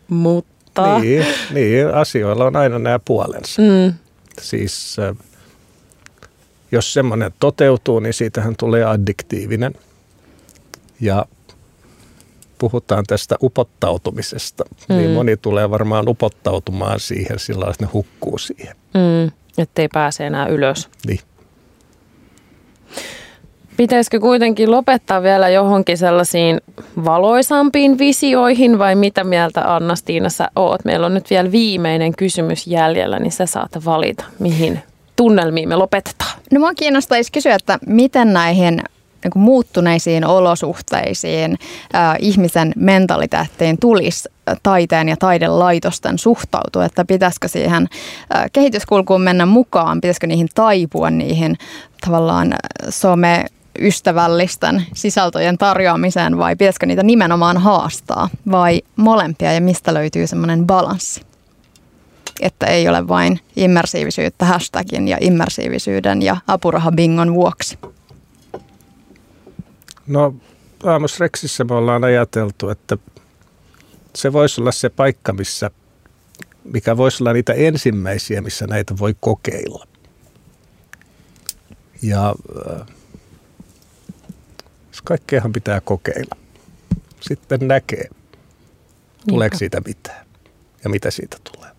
Mutta... 0.07 0.99
Niin, 0.99 1.25
niin, 1.51 1.93
asioilla 1.93 2.45
on 2.45 2.55
aina 2.55 2.79
nämä 2.79 2.99
puolensa. 2.99 3.61
Mm. 3.61 3.93
Siis 4.41 4.97
jos 6.71 6.93
semmoinen 6.93 7.31
toteutuu, 7.39 7.99
niin 7.99 8.13
siitähän 8.13 8.55
tulee 8.55 8.83
addiktiivinen. 8.83 9.73
Ja 11.01 11.25
puhutaan 12.57 13.03
tästä 13.07 13.35
upottautumisesta, 13.41 14.63
niin 14.69 14.99
mm. 14.99 15.03
niin 15.03 15.11
moni 15.11 15.37
tulee 15.37 15.69
varmaan 15.69 16.07
upottautumaan 16.07 16.99
siihen 16.99 17.39
sillä 17.39 17.65
että 17.69 17.85
ne 17.85 17.89
hukkuu 17.93 18.37
siihen. 18.37 18.75
Mm. 18.93 19.31
Ettei 19.57 19.87
pääse 19.93 20.27
enää 20.27 20.47
ylös. 20.47 20.89
Niin. 21.07 21.19
Pitäisikö 23.77 24.19
kuitenkin 24.19 24.71
lopettaa 24.71 25.23
vielä 25.23 25.49
johonkin 25.49 25.97
sellaisiin 25.97 26.61
valoisampiin 27.05 27.97
visioihin 27.97 28.79
vai 28.79 28.95
mitä 28.95 29.23
mieltä 29.23 29.75
Anna-Stiina 29.75 30.29
sä 30.29 30.49
oot? 30.55 30.85
Meillä 30.85 31.05
on 31.05 31.13
nyt 31.13 31.29
vielä 31.29 31.51
viimeinen 31.51 32.15
kysymys 32.15 32.67
jäljellä, 32.67 33.19
niin 33.19 33.31
sä 33.31 33.45
saat 33.45 33.85
valita, 33.85 34.23
mihin 34.39 34.79
tunnelmiin 35.15 35.69
me 35.69 35.75
lopetetaan. 35.75 36.39
No 36.51 36.59
mua 36.59 36.73
kiinnostaisi 36.73 37.31
kysyä, 37.31 37.55
että 37.55 37.79
miten 37.87 38.33
näihin 38.33 38.81
niin 39.25 39.31
kuin 39.31 39.43
muuttuneisiin 39.43 40.25
olosuhteisiin 40.25 41.57
ää, 41.93 42.15
ihmisen 42.19 42.73
mentaliteettiin 42.75 43.77
tulisi 43.81 44.29
taiteen 44.63 45.09
ja 45.09 45.17
taidelaitosten 45.17 46.17
suhtautua, 46.17 46.85
että 46.85 47.05
pitäisikö 47.05 47.47
siihen 47.47 47.87
ää, 48.29 48.47
kehityskulkuun 48.53 49.21
mennä 49.21 49.45
mukaan, 49.45 50.01
pitäisikö 50.01 50.27
niihin 50.27 50.47
taipua 50.55 51.09
niihin 51.09 51.57
tavallaan 52.01 52.55
some 52.89 53.45
ystävällisten 53.79 54.85
sisältöjen 54.93 55.57
tarjoamiseen 55.57 56.37
vai 56.37 56.55
pitäisikö 56.55 56.85
niitä 56.85 57.03
nimenomaan 57.03 57.57
haastaa 57.57 58.29
vai 58.51 58.81
molempia 58.95 59.53
ja 59.53 59.61
mistä 59.61 59.93
löytyy 59.93 60.27
semmoinen 60.27 60.65
balanssi? 60.65 61.21
Että 62.41 62.65
ei 62.65 62.89
ole 62.89 63.07
vain 63.07 63.39
immersiivisyyttä 63.55 64.45
hashtagin 64.45 65.07
ja 65.07 65.17
immersiivisyyden 65.21 66.21
ja 66.21 66.37
apurahabingon 66.47 67.33
vuoksi. 67.33 67.77
No 70.07 70.35
Amos 70.83 71.19
Rexissä 71.19 71.63
me 71.63 71.75
ollaan 71.75 72.03
ajateltu, 72.03 72.69
että 72.69 72.97
se 74.15 74.33
voisi 74.33 74.61
olla 74.61 74.71
se 74.71 74.89
paikka, 74.89 75.33
missä, 75.33 75.71
mikä 76.63 76.97
voisi 76.97 77.23
olla 77.23 77.33
niitä 77.33 77.53
ensimmäisiä, 77.53 78.41
missä 78.41 78.67
näitä 78.67 78.97
voi 78.99 79.15
kokeilla. 79.19 79.87
Ja 82.01 82.35
äh, 82.71 82.87
kaikkeahan 85.03 85.51
pitää 85.53 85.81
kokeilla. 85.81 86.35
Sitten 87.21 87.67
näkee, 87.67 88.09
tuleeko 89.29 89.53
Niinpä. 89.53 89.57
siitä 89.57 89.81
mitään 89.85 90.25
ja 90.83 90.89
mitä 90.89 91.11
siitä 91.11 91.37
tulee. 91.53 91.71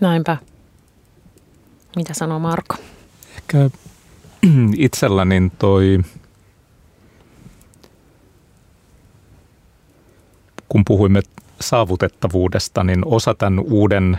Näinpä. 0.00 0.36
Mitä 1.96 2.14
sanoo 2.14 2.38
Marko? 2.38 2.76
Ehkä 3.36 3.70
itselläni 4.76 5.52
toi 5.58 5.98
kun 10.72 10.82
puhuimme 10.84 11.20
saavutettavuudesta, 11.60 12.84
niin 12.84 13.02
osa 13.04 13.34
tämän 13.34 13.58
uuden 13.58 14.18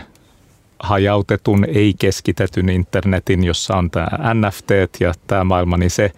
hajautetun, 0.78 1.64
ei-keskitetyn 1.68 2.68
internetin, 2.68 3.44
jossa 3.44 3.76
on 3.76 3.90
tämä 3.90 4.06
NFT 4.34 4.70
ja 5.00 5.12
tämä 5.26 5.44
maailma, 5.44 5.76
niin 5.76 5.90
se 5.90 6.12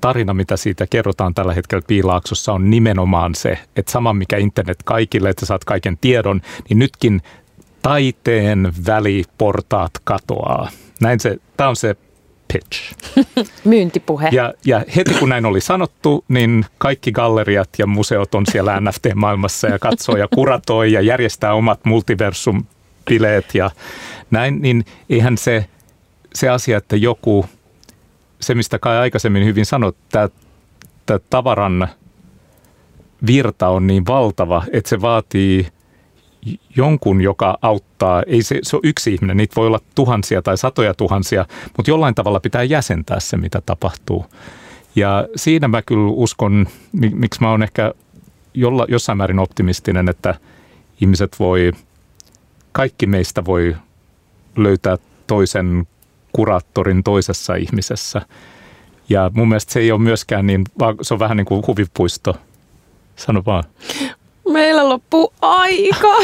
tarina, 0.00 0.34
mitä 0.34 0.56
siitä 0.56 0.86
kerrotaan 0.90 1.34
tällä 1.34 1.54
hetkellä 1.54 1.82
Piilaaksossa, 1.86 2.52
on 2.52 2.70
nimenomaan 2.70 3.34
se, 3.34 3.58
että 3.76 3.92
sama 3.92 4.12
mikä 4.12 4.36
internet 4.36 4.82
kaikille, 4.84 5.28
että 5.30 5.46
saat 5.46 5.64
kaiken 5.64 5.98
tiedon, 5.98 6.40
niin 6.68 6.78
nytkin 6.78 7.22
taiteen 7.82 8.72
väliportaat 8.86 9.92
katoaa. 10.04 10.70
Näin 11.00 11.20
se, 11.20 11.38
tämä 11.56 11.70
on 11.70 11.76
se 11.76 11.96
pitch. 12.52 12.94
Myyntipuhe. 13.64 14.28
Ja, 14.32 14.54
ja 14.64 14.84
heti 14.96 15.14
kun 15.14 15.28
näin 15.28 15.46
oli 15.46 15.60
sanottu, 15.60 16.24
niin 16.28 16.66
kaikki 16.78 17.12
galleriat 17.12 17.68
ja 17.78 17.86
museot 17.86 18.34
on 18.34 18.46
siellä 18.46 18.80
NFT-maailmassa 18.80 19.68
ja 19.68 19.78
katsoo 19.78 20.16
ja 20.16 20.28
kuratoi 20.34 20.92
ja 20.92 21.00
järjestää 21.00 21.54
omat 21.54 21.80
multiversum-bileet 21.84 23.54
ja 23.54 23.70
näin, 24.30 24.62
niin 24.62 24.84
eihän 25.10 25.38
se, 25.38 25.66
se 26.34 26.48
asia, 26.48 26.78
että 26.78 26.96
joku, 26.96 27.46
se 28.40 28.54
mistä 28.54 28.78
kai 28.78 28.98
aikaisemmin 28.98 29.44
hyvin 29.44 29.66
sanot, 29.66 29.96
tämä 30.08 30.28
tavaran 31.30 31.88
virta 33.26 33.68
on 33.68 33.86
niin 33.86 34.06
valtava, 34.06 34.64
että 34.72 34.88
se 34.88 35.00
vaatii 35.00 35.66
jonkun, 36.76 37.20
joka 37.20 37.58
auttaa. 37.62 38.22
Ei 38.26 38.42
se, 38.42 38.58
se 38.62 38.76
ole 38.76 38.80
yksi 38.84 39.14
ihminen, 39.14 39.36
niitä 39.36 39.56
voi 39.56 39.66
olla 39.66 39.80
tuhansia 39.94 40.42
tai 40.42 40.58
satoja 40.58 40.94
tuhansia, 40.94 41.46
mutta 41.76 41.90
jollain 41.90 42.14
tavalla 42.14 42.40
pitää 42.40 42.62
jäsentää 42.62 43.20
se, 43.20 43.36
mitä 43.36 43.62
tapahtuu. 43.66 44.26
Ja 44.96 45.28
siinä 45.36 45.68
mä 45.68 45.82
kyllä 45.82 46.10
uskon, 46.10 46.66
miksi 46.92 47.40
mä 47.40 47.50
oon 47.50 47.62
ehkä 47.62 47.94
jolla, 48.54 48.86
jossain 48.88 49.18
määrin 49.18 49.38
optimistinen, 49.38 50.08
että 50.08 50.34
ihmiset 51.00 51.36
voi, 51.38 51.72
kaikki 52.72 53.06
meistä 53.06 53.44
voi 53.44 53.76
löytää 54.56 54.98
toisen 55.26 55.86
kuraattorin 56.32 57.02
toisessa 57.02 57.54
ihmisessä. 57.54 58.22
Ja 59.08 59.30
mun 59.34 59.48
mielestä 59.48 59.72
se 59.72 59.80
ei 59.80 59.92
ole 59.92 60.00
myöskään 60.00 60.46
niin, 60.46 60.64
se 61.02 61.14
on 61.14 61.20
vähän 61.20 61.36
niin 61.36 61.44
kuin 61.44 61.64
huvipuisto. 61.66 62.36
Sano 63.16 63.42
vaan. 63.46 63.64
Meillä 64.58 64.88
loppuu 64.88 65.32
aika. 65.42 66.16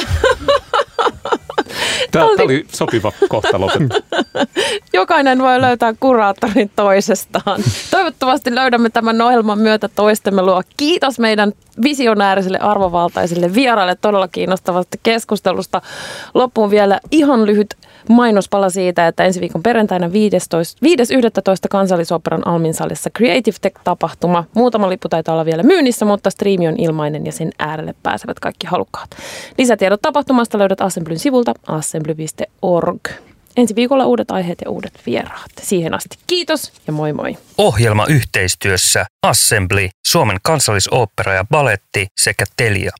Tämä 2.10 2.24
oli... 2.24 2.44
oli 2.44 2.66
sopiva 2.72 3.12
kohta 3.28 3.60
lopettaa. 3.60 4.22
Jokainen 4.92 5.38
voi 5.38 5.60
löytää 5.60 5.94
kuraattorin 6.00 6.70
toisestaan. 6.76 7.60
Toivottavasti 7.90 8.54
löydämme 8.54 8.90
tämän 8.90 9.20
ohjelman 9.20 9.58
myötä 9.58 9.88
toistemme 9.88 10.42
luo. 10.42 10.62
Kiitos 10.76 11.18
meidän 11.18 11.52
visionäärisille 11.82 12.58
arvovaltaisille 12.58 13.54
vieraille 13.54 13.94
todella 13.94 14.28
kiinnostavasta 14.28 14.98
keskustelusta. 15.02 15.82
Loppuun 16.34 16.70
vielä 16.70 17.00
ihan 17.10 17.46
lyhyt 17.46 17.76
mainospala 18.08 18.70
siitä, 18.70 19.06
että 19.06 19.24
ensi 19.24 19.40
viikon 19.40 19.62
perjantaina 19.62 20.08
5.11. 20.08 20.12
kansallisoperan 21.70 22.46
Alminsalissa 22.46 23.10
Creative 23.10 23.56
Tech-tapahtuma. 23.60 24.44
Muutama 24.54 24.88
lippu 24.88 25.08
taitaa 25.08 25.34
olla 25.34 25.44
vielä 25.44 25.62
myynnissä, 25.62 26.04
mutta 26.04 26.30
striimi 26.30 26.68
on 26.68 26.74
ilmainen 26.78 27.26
ja 27.26 27.32
sen 27.32 27.50
äärelle 27.58 27.94
pääsevät 28.02 28.40
kaikki 28.40 28.66
halukkaat. 28.66 29.10
Lisätiedot 29.58 30.02
tapahtumasta 30.02 30.58
löydät 30.58 30.80
Assemblyn 30.80 31.18
sivulta 31.18 31.54
assembly.org. 31.66 33.08
Ensi 33.56 33.74
viikolla 33.74 34.06
uudet 34.06 34.30
aiheet 34.30 34.58
ja 34.64 34.70
uudet 34.70 34.92
vieraat. 35.06 35.50
Siihen 35.62 35.94
asti 35.94 36.16
kiitos 36.26 36.72
ja 36.86 36.92
moi 36.92 37.12
moi. 37.12 37.36
Ohjelma 37.58 38.06
yhteistyössä 38.06 39.06
Assembly, 39.26 39.88
Suomen 40.06 40.36
kansallisooppera 40.42 41.34
ja 41.34 41.44
baletti 41.50 42.06
sekä 42.20 42.44
Telia. 42.56 42.92